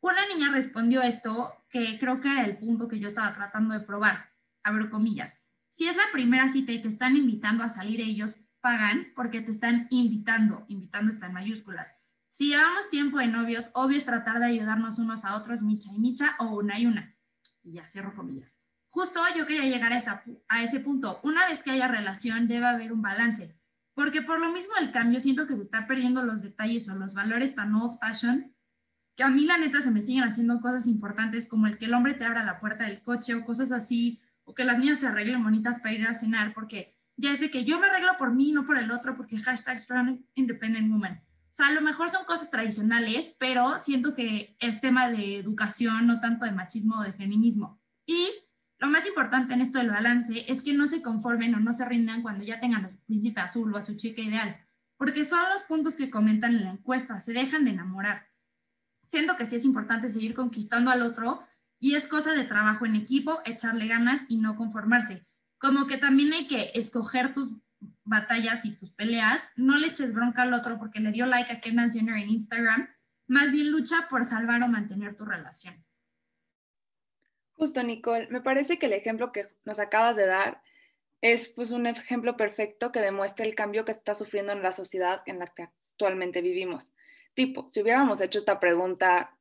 Una 0.00 0.26
niña 0.26 0.50
respondió 0.50 1.00
esto, 1.00 1.64
que 1.70 2.00
creo 2.00 2.20
que 2.20 2.28
era 2.28 2.44
el 2.44 2.58
punto 2.58 2.88
que 2.88 2.98
yo 2.98 3.06
estaba 3.06 3.32
tratando 3.34 3.72
de 3.72 3.86
probar, 3.86 4.32
abro 4.64 4.90
comillas. 4.90 5.40
Si 5.70 5.86
es 5.86 5.96
la 5.96 6.10
primera 6.12 6.48
cita 6.48 6.72
y 6.72 6.82
te 6.82 6.88
están 6.88 7.16
invitando 7.16 7.62
a 7.62 7.68
salir, 7.68 8.00
ellos 8.00 8.43
pagan 8.64 9.12
porque 9.14 9.42
te 9.42 9.50
están 9.50 9.88
invitando, 9.90 10.64
invitando 10.68 11.10
está 11.10 11.26
en 11.26 11.34
mayúsculas. 11.34 11.98
Si 12.30 12.48
llevamos 12.48 12.88
tiempo 12.88 13.18
de 13.18 13.26
novios, 13.26 13.70
obvio 13.74 13.98
es 13.98 14.06
tratar 14.06 14.40
de 14.40 14.46
ayudarnos 14.46 14.98
unos 14.98 15.26
a 15.26 15.36
otros, 15.36 15.62
micha 15.62 15.90
y 15.94 15.98
micha, 15.98 16.34
o 16.38 16.56
una 16.56 16.80
y 16.80 16.86
una. 16.86 17.14
Y 17.62 17.74
ya 17.74 17.86
cierro 17.86 18.14
comillas. 18.14 18.58
Justo 18.88 19.20
yo 19.36 19.46
quería 19.46 19.64
llegar 19.64 19.92
a, 19.92 19.98
esa, 19.98 20.24
a 20.48 20.62
ese 20.62 20.80
punto. 20.80 21.20
Una 21.24 21.46
vez 21.46 21.62
que 21.62 21.72
haya 21.72 21.88
relación, 21.88 22.48
debe 22.48 22.64
haber 22.64 22.90
un 22.90 23.02
balance. 23.02 23.54
Porque 23.92 24.22
por 24.22 24.40
lo 24.40 24.50
mismo 24.50 24.72
el 24.80 24.92
cambio, 24.92 25.20
siento 25.20 25.46
que 25.46 25.56
se 25.56 25.62
está 25.62 25.86
perdiendo 25.86 26.22
los 26.22 26.40
detalles 26.40 26.88
o 26.88 26.96
los 26.96 27.12
valores 27.12 27.54
tan 27.54 27.74
old 27.74 27.98
fashion, 28.00 28.54
que 29.14 29.24
a 29.24 29.28
mí 29.28 29.44
la 29.44 29.58
neta 29.58 29.82
se 29.82 29.90
me 29.90 30.00
siguen 30.00 30.24
haciendo 30.24 30.62
cosas 30.62 30.86
importantes 30.86 31.46
como 31.46 31.66
el 31.66 31.76
que 31.76 31.84
el 31.84 31.94
hombre 31.94 32.14
te 32.14 32.24
abra 32.24 32.42
la 32.44 32.60
puerta 32.60 32.84
del 32.84 33.02
coche 33.02 33.34
o 33.34 33.44
cosas 33.44 33.72
así, 33.72 34.22
o 34.42 34.54
que 34.54 34.64
las 34.64 34.78
niñas 34.78 35.00
se 35.00 35.06
arreglen 35.06 35.44
bonitas 35.44 35.80
para 35.80 35.94
ir 35.94 36.06
a 36.06 36.14
cenar, 36.14 36.54
porque 36.54 36.93
ya 37.16 37.32
es 37.32 37.40
de 37.40 37.50
que 37.50 37.64
yo 37.64 37.78
me 37.78 37.86
arreglo 37.86 38.12
por 38.18 38.32
mí, 38.32 38.52
no 38.52 38.66
por 38.66 38.78
el 38.78 38.90
otro, 38.90 39.16
porque 39.16 39.38
hashtag 39.38 39.78
strong 39.78 40.20
independent 40.34 40.90
woman. 40.90 41.22
O 41.54 41.56
sea, 41.56 41.68
a 41.68 41.72
lo 41.72 41.82
mejor 41.82 42.10
son 42.10 42.24
cosas 42.24 42.50
tradicionales, 42.50 43.36
pero 43.38 43.78
siento 43.78 44.14
que 44.14 44.56
es 44.58 44.80
tema 44.80 45.08
de 45.08 45.38
educación, 45.38 46.06
no 46.06 46.20
tanto 46.20 46.44
de 46.44 46.52
machismo 46.52 46.98
o 46.98 47.02
de 47.02 47.12
feminismo. 47.12 47.80
Y 48.06 48.28
lo 48.78 48.88
más 48.88 49.06
importante 49.06 49.54
en 49.54 49.60
esto 49.60 49.78
del 49.78 49.90
balance 49.90 50.44
es 50.50 50.62
que 50.62 50.74
no 50.74 50.88
se 50.88 51.00
conformen 51.00 51.54
o 51.54 51.60
no 51.60 51.72
se 51.72 51.84
rindan 51.84 52.22
cuando 52.22 52.44
ya 52.44 52.58
tengan 52.58 52.84
a 52.84 52.90
su 52.90 52.98
príncipe 53.04 53.40
azul 53.40 53.72
o 53.72 53.76
a 53.76 53.82
su 53.82 53.96
chica 53.96 54.20
ideal, 54.20 54.56
porque 54.96 55.24
son 55.24 55.38
los 55.52 55.62
puntos 55.62 55.94
que 55.94 56.10
comentan 56.10 56.56
en 56.56 56.64
la 56.64 56.70
encuesta, 56.72 57.20
se 57.20 57.32
dejan 57.32 57.64
de 57.64 57.70
enamorar. 57.70 58.26
Siento 59.06 59.36
que 59.36 59.46
sí 59.46 59.56
es 59.56 59.64
importante 59.64 60.08
seguir 60.08 60.34
conquistando 60.34 60.90
al 60.90 61.02
otro 61.02 61.40
y 61.78 61.94
es 61.94 62.08
cosa 62.08 62.32
de 62.32 62.44
trabajo 62.44 62.84
en 62.84 62.96
equipo, 62.96 63.40
echarle 63.44 63.86
ganas 63.86 64.24
y 64.28 64.38
no 64.38 64.56
conformarse. 64.56 65.24
Como 65.64 65.86
que 65.86 65.96
también 65.96 66.30
hay 66.34 66.46
que 66.46 66.72
escoger 66.74 67.32
tus 67.32 67.56
batallas 68.04 68.66
y 68.66 68.76
tus 68.76 68.92
peleas, 68.92 69.50
no 69.56 69.78
le 69.78 69.86
eches 69.86 70.12
bronca 70.12 70.42
al 70.42 70.52
otro 70.52 70.78
porque 70.78 71.00
le 71.00 71.10
dio 71.10 71.24
like 71.24 71.50
a 71.50 71.58
Kendall 71.58 71.90
Jenner 71.90 72.18
en 72.18 72.28
Instagram, 72.28 72.94
más 73.28 73.50
bien 73.50 73.70
lucha 73.70 74.06
por 74.10 74.24
salvar 74.24 74.62
o 74.62 74.68
mantener 74.68 75.16
tu 75.16 75.24
relación. 75.24 75.82
Justo, 77.52 77.82
Nicole, 77.82 78.28
me 78.28 78.42
parece 78.42 78.78
que 78.78 78.84
el 78.84 78.92
ejemplo 78.92 79.32
que 79.32 79.56
nos 79.64 79.78
acabas 79.78 80.16
de 80.16 80.26
dar 80.26 80.62
es 81.22 81.48
pues 81.48 81.70
un 81.70 81.86
ejemplo 81.86 82.36
perfecto 82.36 82.92
que 82.92 83.00
demuestra 83.00 83.46
el 83.46 83.54
cambio 83.54 83.86
que 83.86 83.92
está 83.92 84.14
sufriendo 84.14 84.52
en 84.52 84.62
la 84.62 84.72
sociedad 84.72 85.22
en 85.24 85.38
la 85.38 85.46
que 85.46 85.62
actualmente 85.62 86.42
vivimos. 86.42 86.92
Tipo, 87.32 87.70
si 87.70 87.80
hubiéramos 87.80 88.20
hecho 88.20 88.36
esta 88.36 88.60
pregunta 88.60 89.38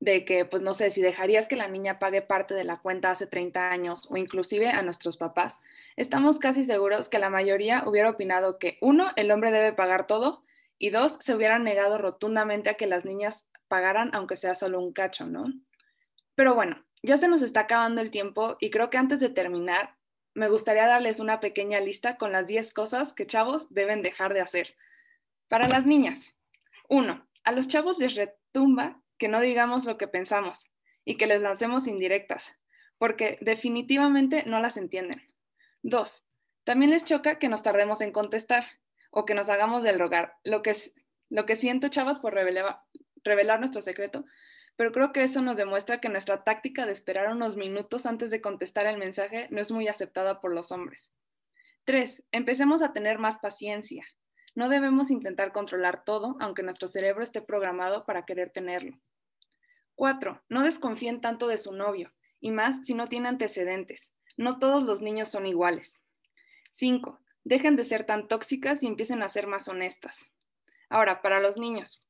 de 0.00 0.24
que, 0.24 0.44
pues 0.44 0.62
no 0.62 0.74
sé, 0.74 0.90
si 0.90 1.02
dejarías 1.02 1.48
que 1.48 1.56
la 1.56 1.68
niña 1.68 1.98
pague 1.98 2.22
parte 2.22 2.54
de 2.54 2.64
la 2.64 2.76
cuenta 2.76 3.10
hace 3.10 3.26
30 3.26 3.70
años 3.70 4.06
o 4.10 4.16
inclusive 4.16 4.68
a 4.68 4.82
nuestros 4.82 5.16
papás, 5.16 5.58
estamos 5.96 6.38
casi 6.38 6.64
seguros 6.64 7.08
que 7.08 7.18
la 7.18 7.30
mayoría 7.30 7.82
hubiera 7.86 8.10
opinado 8.10 8.58
que, 8.58 8.78
uno, 8.80 9.10
el 9.16 9.30
hombre 9.30 9.50
debe 9.50 9.72
pagar 9.72 10.06
todo 10.06 10.44
y 10.78 10.90
dos, 10.90 11.16
se 11.20 11.34
hubieran 11.34 11.64
negado 11.64 11.98
rotundamente 11.98 12.70
a 12.70 12.74
que 12.74 12.86
las 12.86 13.04
niñas 13.04 13.46
pagaran 13.66 14.10
aunque 14.14 14.36
sea 14.36 14.54
solo 14.54 14.80
un 14.80 14.92
cacho, 14.92 15.26
¿no? 15.26 15.52
Pero 16.36 16.54
bueno, 16.54 16.84
ya 17.02 17.16
se 17.16 17.28
nos 17.28 17.42
está 17.42 17.60
acabando 17.60 18.00
el 18.00 18.12
tiempo 18.12 18.56
y 18.60 18.70
creo 18.70 18.90
que 18.90 18.98
antes 18.98 19.18
de 19.18 19.28
terminar, 19.28 19.96
me 20.34 20.48
gustaría 20.48 20.86
darles 20.86 21.18
una 21.18 21.40
pequeña 21.40 21.80
lista 21.80 22.16
con 22.16 22.30
las 22.30 22.46
10 22.46 22.72
cosas 22.72 23.12
que 23.12 23.26
chavos 23.26 23.72
deben 23.74 24.02
dejar 24.02 24.34
de 24.34 24.40
hacer. 24.40 24.76
Para 25.48 25.66
las 25.66 25.84
niñas, 25.84 26.36
uno, 26.88 27.26
a 27.42 27.50
los 27.50 27.66
chavos 27.66 27.98
les 27.98 28.14
retumba 28.14 29.02
que 29.18 29.28
no 29.28 29.40
digamos 29.40 29.84
lo 29.84 29.98
que 29.98 30.08
pensamos 30.08 30.64
y 31.04 31.16
que 31.16 31.26
les 31.26 31.42
lancemos 31.42 31.86
indirectas, 31.86 32.54
porque 32.98 33.38
definitivamente 33.40 34.44
no 34.46 34.60
las 34.60 34.76
entienden. 34.76 35.32
Dos, 35.82 36.24
también 36.64 36.90
les 36.90 37.04
choca 37.04 37.38
que 37.38 37.48
nos 37.48 37.62
tardemos 37.62 38.00
en 38.00 38.12
contestar 38.12 38.66
o 39.10 39.24
que 39.24 39.34
nos 39.34 39.48
hagamos 39.48 39.82
del 39.82 39.98
rogar. 39.98 40.34
Lo 40.44 40.62
que, 40.62 40.76
lo 41.30 41.46
que 41.46 41.56
siento, 41.56 41.88
chavas, 41.88 42.18
por 42.18 42.34
revelar, 42.34 42.80
revelar 43.24 43.58
nuestro 43.58 43.82
secreto, 43.82 44.24
pero 44.76 44.92
creo 44.92 45.12
que 45.12 45.24
eso 45.24 45.42
nos 45.42 45.56
demuestra 45.56 46.00
que 46.00 46.08
nuestra 46.08 46.44
táctica 46.44 46.86
de 46.86 46.92
esperar 46.92 47.32
unos 47.32 47.56
minutos 47.56 48.06
antes 48.06 48.30
de 48.30 48.40
contestar 48.40 48.86
el 48.86 48.98
mensaje 48.98 49.48
no 49.50 49.60
es 49.60 49.72
muy 49.72 49.88
aceptada 49.88 50.40
por 50.40 50.54
los 50.54 50.70
hombres. 50.70 51.10
Tres, 51.84 52.22
empecemos 52.32 52.82
a 52.82 52.92
tener 52.92 53.18
más 53.18 53.38
paciencia. 53.38 54.04
No 54.58 54.68
debemos 54.68 55.12
intentar 55.12 55.52
controlar 55.52 56.02
todo, 56.02 56.36
aunque 56.40 56.64
nuestro 56.64 56.88
cerebro 56.88 57.22
esté 57.22 57.40
programado 57.40 58.04
para 58.04 58.24
querer 58.24 58.50
tenerlo. 58.50 58.98
Cuatro, 59.94 60.42
no 60.48 60.64
desconfíen 60.64 61.20
tanto 61.20 61.46
de 61.46 61.58
su 61.58 61.72
novio, 61.72 62.12
y 62.40 62.50
más 62.50 62.84
si 62.84 62.94
no 62.94 63.06
tiene 63.06 63.28
antecedentes. 63.28 64.10
No 64.36 64.58
todos 64.58 64.82
los 64.82 65.00
niños 65.00 65.28
son 65.28 65.46
iguales. 65.46 65.96
Cinco, 66.72 67.20
dejen 67.44 67.76
de 67.76 67.84
ser 67.84 68.04
tan 68.04 68.26
tóxicas 68.26 68.82
y 68.82 68.88
empiecen 68.88 69.22
a 69.22 69.28
ser 69.28 69.46
más 69.46 69.68
honestas. 69.68 70.26
Ahora, 70.88 71.22
para 71.22 71.38
los 71.38 71.56
niños. 71.56 72.04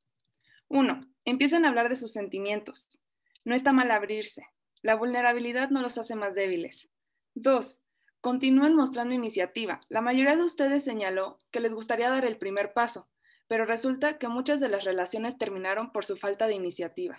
Uno, 0.69 1.01
empiecen 1.27 1.67
a 1.67 1.69
hablar 1.69 1.91
de 1.91 1.97
sus 1.97 2.15
sentimientos. 2.15 3.03
No 3.45 3.55
está 3.55 3.75
mal 3.75 3.91
abrirse. 3.91 4.47
La 4.81 4.95
vulnerabilidad 4.95 5.69
no 5.69 5.83
los 5.83 5.99
hace 5.99 6.15
más 6.15 6.35
débiles. 6.35 6.89
Dos, 7.35 7.83
Continúen 8.29 8.75
mostrando 8.75 9.15
iniciativa. 9.15 9.81
La 9.89 10.03
mayoría 10.03 10.37
de 10.37 10.43
ustedes 10.43 10.85
señaló 10.85 11.39
que 11.51 11.61
les 11.61 11.73
gustaría 11.73 12.11
dar 12.11 12.27
el 12.27 12.37
primer 12.37 12.75
paso, 12.75 13.09
pero 13.47 13.65
resulta 13.65 14.19
que 14.19 14.29
muchas 14.29 14.61
de 14.61 14.69
las 14.69 14.85
relaciones 14.85 15.39
terminaron 15.39 15.93
por 15.93 16.05
su 16.05 16.19
falta 16.19 16.47
de 16.47 16.53
iniciativa. 16.53 17.17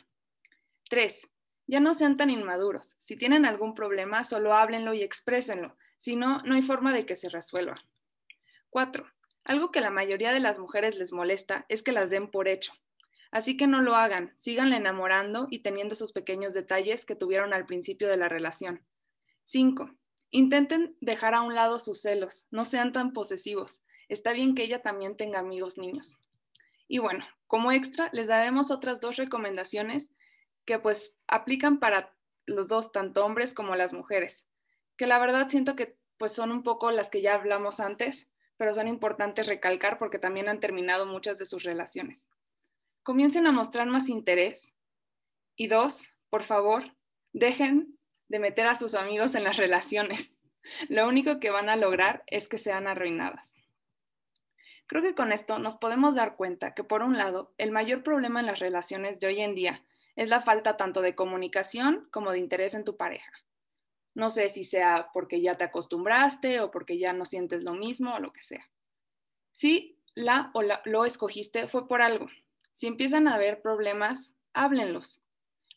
3. 0.88 1.28
Ya 1.66 1.80
no 1.80 1.96
sean 1.96 2.16
tan 2.16 2.30
inmaduros. 2.30 2.92
Si 3.00 3.16
tienen 3.16 3.46
algún 3.46 3.74
problema, 3.74 4.24
solo 4.24 4.54
háblenlo 4.54 4.94
y 4.94 5.02
exprésenlo. 5.02 5.76
Si 6.00 6.16
no, 6.16 6.44
no 6.44 6.54
hay 6.54 6.62
forma 6.62 6.94
de 6.94 7.08
que 7.08 7.16
se 7.16 7.30
resuelva. 7.30 7.84
4. 8.70 9.04
Algo 9.46 9.72
que 9.72 9.82
la 9.82 9.90
mayoría 9.90 10.32
de 10.32 10.42
las 10.42 10.60
mujeres 10.60 11.00
les 11.00 11.12
molesta 11.12 11.66
es 11.70 11.82
que 11.82 11.92
las 11.92 12.12
den 12.12 12.30
por 12.30 12.48
hecho. 12.48 12.74
Así 13.32 13.58
que 13.58 13.66
no 13.66 13.82
lo 13.82 13.96
hagan, 13.96 14.36
síganle 14.38 14.76
enamorando 14.76 15.48
y 15.50 15.64
teniendo 15.64 15.94
esos 15.94 16.12
pequeños 16.12 16.54
detalles 16.54 17.04
que 17.08 17.16
tuvieron 17.16 17.52
al 17.52 17.66
principio 17.66 18.08
de 18.10 18.18
la 18.18 18.30
relación. 18.30 18.86
5. 19.46 19.90
Intenten 20.32 20.96
dejar 21.02 21.34
a 21.34 21.42
un 21.42 21.56
lado 21.56 21.80
sus 21.80 22.02
celos, 22.02 22.48
no 22.52 22.66
sean 22.66 22.94
tan 22.94 23.14
posesivos. 23.14 23.84
Está 24.08 24.32
bien 24.34 24.56
que 24.56 24.64
ella 24.64 24.82
también 24.82 25.18
tenga 25.18 25.40
amigos 25.40 25.78
niños. 25.78 26.18
Y 26.88 27.00
bueno, 27.00 27.26
como 27.48 27.72
extra, 27.72 28.10
les 28.14 28.28
daremos 28.28 28.72
otras 28.72 29.00
dos 29.00 29.18
recomendaciones 29.18 30.12
que 30.66 30.80
pues 30.80 31.18
aplican 31.28 31.80
para 31.80 32.16
los 32.46 32.68
dos, 32.68 32.92
tanto 32.92 33.26
hombres 33.26 33.54
como 33.54 33.76
las 33.76 33.94
mujeres, 33.94 34.48
que 34.98 35.08
la 35.08 35.20
verdad 35.20 35.48
siento 35.50 35.76
que 35.76 35.98
pues 36.18 36.34
son 36.34 36.52
un 36.52 36.64
poco 36.64 36.92
las 36.92 37.10
que 37.10 37.22
ya 37.22 37.36
hablamos 37.36 37.80
antes, 37.80 38.30
pero 38.58 38.74
son 38.74 38.88
importantes 38.88 39.48
recalcar 39.48 39.98
porque 39.98 40.20
también 40.20 40.50
han 40.50 40.60
terminado 40.60 41.06
muchas 41.06 41.38
de 41.38 41.46
sus 41.46 41.64
relaciones. 41.64 42.30
Comiencen 43.04 43.48
a 43.48 43.52
mostrar 43.52 43.88
más 43.88 44.10
interés. 44.10 44.74
Y 45.56 45.68
dos, 45.68 46.10
por 46.30 46.44
favor, 46.44 46.96
dejen 47.32 47.99
de 48.30 48.40
meter 48.40 48.68
a 48.68 48.76
sus 48.76 48.96
amigos 48.96 49.36
en 49.36 49.44
las 49.44 49.58
relaciones. 49.58 50.34
Lo 50.90 51.08
único 51.08 51.40
que 51.40 51.50
van 51.50 51.68
a 51.70 51.76
lograr 51.76 52.24
es 52.28 52.48
que 52.48 52.58
sean 52.58 52.88
arruinadas. 52.88 53.56
Creo 54.88 55.04
que 55.04 55.14
con 55.14 55.32
esto 55.32 55.60
nos 55.60 55.76
podemos 55.76 56.16
dar 56.16 56.36
cuenta 56.36 56.74
que, 56.74 56.84
por 56.84 57.04
un 57.04 57.18
lado, 57.18 57.54
el 57.58 57.72
mayor 57.72 58.04
problema 58.04 58.40
en 58.40 58.48
las 58.48 58.60
relaciones 58.60 59.20
de 59.20 59.28
hoy 59.28 59.42
en 59.42 59.54
día 59.54 59.84
es 60.16 60.28
la 60.30 60.42
falta 60.42 60.78
tanto 60.78 61.02
de 61.02 61.16
comunicación 61.16 62.08
como 62.12 62.32
de 62.32 62.40
interés 62.40 62.74
en 62.74 62.86
tu 62.86 62.98
pareja. 62.98 63.32
No 64.16 64.30
sé 64.30 64.50
si 64.50 64.64
sea 64.64 65.12
porque 65.14 65.42
ya 65.42 65.56
te 65.58 65.64
acostumbraste 65.64 66.60
o 66.60 66.72
porque 66.72 66.98
ya 66.98 67.14
no 67.14 67.26
sientes 67.26 67.64
lo 67.64 67.74
mismo 67.74 68.16
o 68.16 68.20
lo 68.20 68.34
que 68.34 68.42
sea. 68.42 68.70
Si 69.52 70.00
la 70.16 70.52
o 70.54 70.64
lo 70.64 71.06
escogiste 71.06 71.68
fue 71.68 71.88
por 71.88 72.02
algo. 72.02 72.28
Si 72.74 72.88
empiezan 72.88 73.28
a 73.28 73.36
haber 73.36 73.62
problemas, 73.62 74.36
háblenlos. 74.54 75.22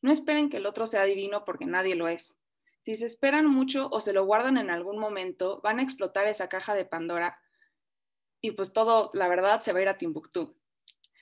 No 0.01 0.11
esperen 0.11 0.51
que 0.51 0.57
el 0.57 0.67
otro 0.67 0.87
sea 0.87 1.05
divino 1.05 1.45
porque 1.45 1.67
nadie 1.67 1.95
lo 1.95 2.09
es. 2.09 2.37
Si 2.85 2.97
se 2.97 3.07
esperan 3.07 3.47
mucho 3.47 3.89
o 3.91 4.01
se 4.01 4.13
lo 4.13 4.25
guardan 4.25 4.57
en 4.57 4.71
algún 4.71 4.99
momento, 4.99 5.61
van 5.63 5.79
a 5.79 5.83
explotar 5.83 6.27
esa 6.27 6.49
caja 6.49 6.75
de 6.75 6.85
Pandora 6.85 7.39
y 8.41 8.51
pues 8.53 8.73
todo, 8.73 9.11
la 9.15 9.29
verdad, 9.29 9.61
se 9.61 9.73
va 9.73 9.79
a 9.79 9.83
ir 9.83 9.89
a 9.89 9.99
Timbuktu. 9.99 10.57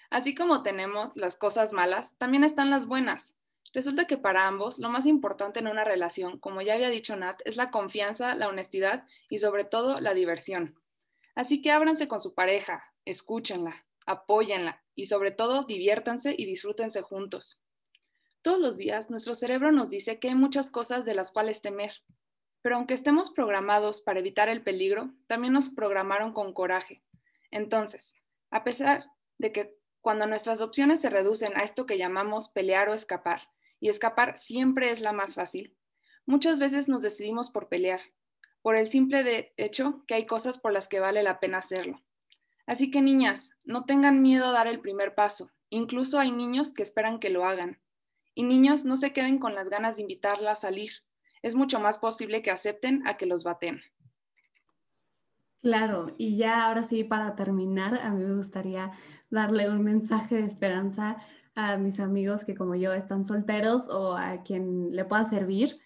Así 0.08 0.34
como 0.34 0.62
tenemos 0.62 1.14
las 1.16 1.36
cosas 1.36 1.72
malas, 1.72 2.16
también 2.16 2.44
están 2.44 2.70
las 2.70 2.86
buenas. 2.86 3.36
Resulta 3.72 4.06
que 4.06 4.16
para 4.16 4.48
ambos 4.48 4.78
lo 4.78 4.88
más 4.88 5.06
importante 5.06 5.60
en 5.60 5.68
una 5.68 5.84
relación, 5.84 6.38
como 6.40 6.62
ya 6.62 6.74
había 6.74 6.88
dicho 6.88 7.14
Nat, 7.14 7.40
es 7.44 7.56
la 7.56 7.70
confianza, 7.70 8.34
la 8.34 8.48
honestidad 8.48 9.06
y 9.28 9.38
sobre 9.38 9.64
todo 9.64 10.00
la 10.00 10.14
diversión. 10.14 10.80
Así 11.34 11.62
que 11.62 11.70
ábranse 11.70 12.08
con 12.08 12.20
su 12.20 12.34
pareja, 12.34 12.82
escúchenla, 13.04 13.86
apóyenla 14.06 14.82
y 14.96 15.06
sobre 15.06 15.30
todo 15.30 15.64
diviértanse 15.64 16.34
y 16.36 16.46
disfrútense 16.46 17.02
juntos. 17.02 17.62
Todos 18.42 18.58
los 18.58 18.76
días 18.76 19.10
nuestro 19.10 19.34
cerebro 19.34 19.70
nos 19.72 19.90
dice 19.90 20.18
que 20.18 20.28
hay 20.28 20.34
muchas 20.34 20.70
cosas 20.70 21.04
de 21.04 21.14
las 21.14 21.30
cuales 21.30 21.62
temer, 21.62 21.92
pero 22.62 22.76
aunque 22.76 22.94
estemos 22.94 23.30
programados 23.30 24.00
para 24.00 24.20
evitar 24.20 24.48
el 24.48 24.62
peligro, 24.62 25.12
también 25.26 25.52
nos 25.52 25.68
programaron 25.68 26.32
con 26.32 26.52
coraje. 26.52 27.02
Entonces, 27.50 28.14
a 28.50 28.64
pesar 28.64 29.04
de 29.38 29.52
que 29.52 29.76
cuando 30.00 30.26
nuestras 30.26 30.60
opciones 30.60 31.00
se 31.00 31.10
reducen 31.10 31.56
a 31.56 31.62
esto 31.62 31.86
que 31.86 31.98
llamamos 31.98 32.48
pelear 32.48 32.88
o 32.88 32.94
escapar, 32.94 33.48
y 33.80 33.88
escapar 33.88 34.38
siempre 34.38 34.90
es 34.90 35.00
la 35.00 35.12
más 35.12 35.34
fácil. 35.34 35.74
Muchas 36.26 36.58
veces 36.58 36.88
nos 36.88 37.02
decidimos 37.02 37.50
por 37.50 37.68
pelear, 37.68 38.00
por 38.62 38.76
el 38.76 38.88
simple 38.88 39.52
hecho 39.56 40.04
que 40.06 40.14
hay 40.14 40.26
cosas 40.26 40.58
por 40.58 40.72
las 40.72 40.86
que 40.86 41.00
vale 41.00 41.22
la 41.22 41.40
pena 41.40 41.58
hacerlo. 41.58 42.02
Así 42.66 42.90
que 42.90 43.00
niñas, 43.00 43.50
no 43.64 43.84
tengan 43.86 44.22
miedo 44.22 44.46
a 44.46 44.52
dar 44.52 44.66
el 44.66 44.80
primer 44.80 45.14
paso. 45.14 45.50
Incluso 45.70 46.20
hay 46.20 46.30
niños 46.30 46.74
que 46.74 46.82
esperan 46.82 47.18
que 47.18 47.30
lo 47.30 47.44
hagan. 47.44 47.80
Y 48.34 48.44
niños, 48.44 48.84
no 48.84 48.96
se 48.96 49.12
queden 49.12 49.38
con 49.38 49.54
las 49.54 49.68
ganas 49.68 49.96
de 49.96 50.02
invitarla 50.02 50.52
a 50.52 50.56
salir. 50.56 50.90
Es 51.42 51.54
mucho 51.54 51.80
más 51.80 51.98
posible 51.98 52.42
que 52.42 52.50
acepten 52.50 53.06
a 53.06 53.16
que 53.16 53.26
los 53.26 53.44
baten. 53.44 53.80
Claro, 55.62 56.14
y 56.16 56.36
ya 56.36 56.64
ahora 56.64 56.82
sí, 56.82 57.04
para 57.04 57.36
terminar, 57.36 58.00
a 58.00 58.10
mí 58.10 58.24
me 58.24 58.34
gustaría 58.34 58.92
darle 59.28 59.68
un 59.68 59.82
mensaje 59.82 60.36
de 60.36 60.44
esperanza 60.44 61.18
a 61.54 61.76
mis 61.76 62.00
amigos 62.00 62.44
que 62.44 62.54
como 62.54 62.74
yo 62.74 62.92
están 62.94 63.26
solteros 63.26 63.88
o 63.88 64.16
a 64.16 64.42
quien 64.42 64.92
le 64.92 65.04
pueda 65.04 65.24
servir. 65.26 65.78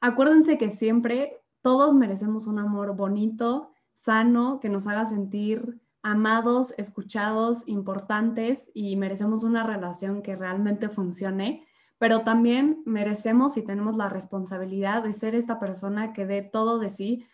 Acuérdense 0.00 0.58
que 0.58 0.70
siempre 0.70 1.42
todos 1.62 1.96
merecemos 1.96 2.46
un 2.46 2.60
amor 2.60 2.94
bonito, 2.94 3.72
sano, 3.94 4.60
que 4.60 4.68
nos 4.68 4.86
haga 4.86 5.06
sentir 5.06 5.80
amados, 6.02 6.72
escuchados, 6.78 7.66
importantes 7.66 8.70
y 8.74 8.94
merecemos 8.94 9.42
una 9.42 9.64
relación 9.64 10.22
que 10.22 10.36
realmente 10.36 10.88
funcione, 10.88 11.66
pero 11.98 12.22
también 12.22 12.82
merecemos 12.84 13.56
y 13.56 13.62
tenemos 13.62 13.96
la 13.96 14.08
responsabilidad 14.08 15.02
de 15.02 15.12
ser 15.12 15.34
esta 15.34 15.58
persona 15.58 16.12
que 16.12 16.26
dé 16.26 16.42
todo 16.42 16.78
de 16.78 16.90
sí 16.90 17.26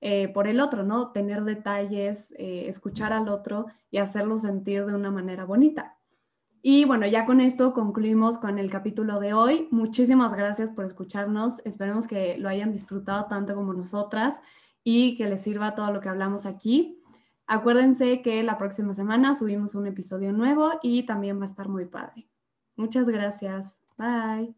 eh, 0.00 0.28
por 0.28 0.46
el 0.46 0.60
otro, 0.60 0.82
¿no? 0.82 1.10
Tener 1.10 1.44
detalles, 1.44 2.32
eh, 2.38 2.68
escuchar 2.68 3.12
al 3.12 3.28
otro 3.28 3.66
y 3.90 3.98
hacerlo 3.98 4.38
sentir 4.38 4.84
de 4.84 4.94
una 4.94 5.10
manera 5.10 5.44
bonita. 5.44 5.96
Y 6.62 6.84
bueno, 6.84 7.06
ya 7.06 7.24
con 7.24 7.40
esto 7.40 7.72
concluimos 7.72 8.38
con 8.38 8.58
el 8.58 8.70
capítulo 8.70 9.20
de 9.20 9.32
hoy. 9.32 9.68
Muchísimas 9.70 10.34
gracias 10.34 10.70
por 10.70 10.84
escucharnos. 10.84 11.60
Esperemos 11.64 12.06
que 12.06 12.36
lo 12.38 12.48
hayan 12.48 12.72
disfrutado 12.72 13.26
tanto 13.26 13.54
como 13.54 13.72
nosotras 13.72 14.40
y 14.84 15.16
que 15.16 15.28
les 15.28 15.42
sirva 15.42 15.74
todo 15.74 15.92
lo 15.92 16.00
que 16.00 16.08
hablamos 16.08 16.46
aquí. 16.46 17.02
Acuérdense 17.46 18.22
que 18.22 18.42
la 18.42 18.58
próxima 18.58 18.92
semana 18.94 19.34
subimos 19.34 19.74
un 19.74 19.86
episodio 19.86 20.32
nuevo 20.32 20.72
y 20.82 21.04
también 21.06 21.40
va 21.40 21.44
a 21.44 21.48
estar 21.48 21.68
muy 21.68 21.86
padre. 21.86 22.28
Muchas 22.76 23.08
gracias. 23.08 23.77
Bye. 23.98 24.54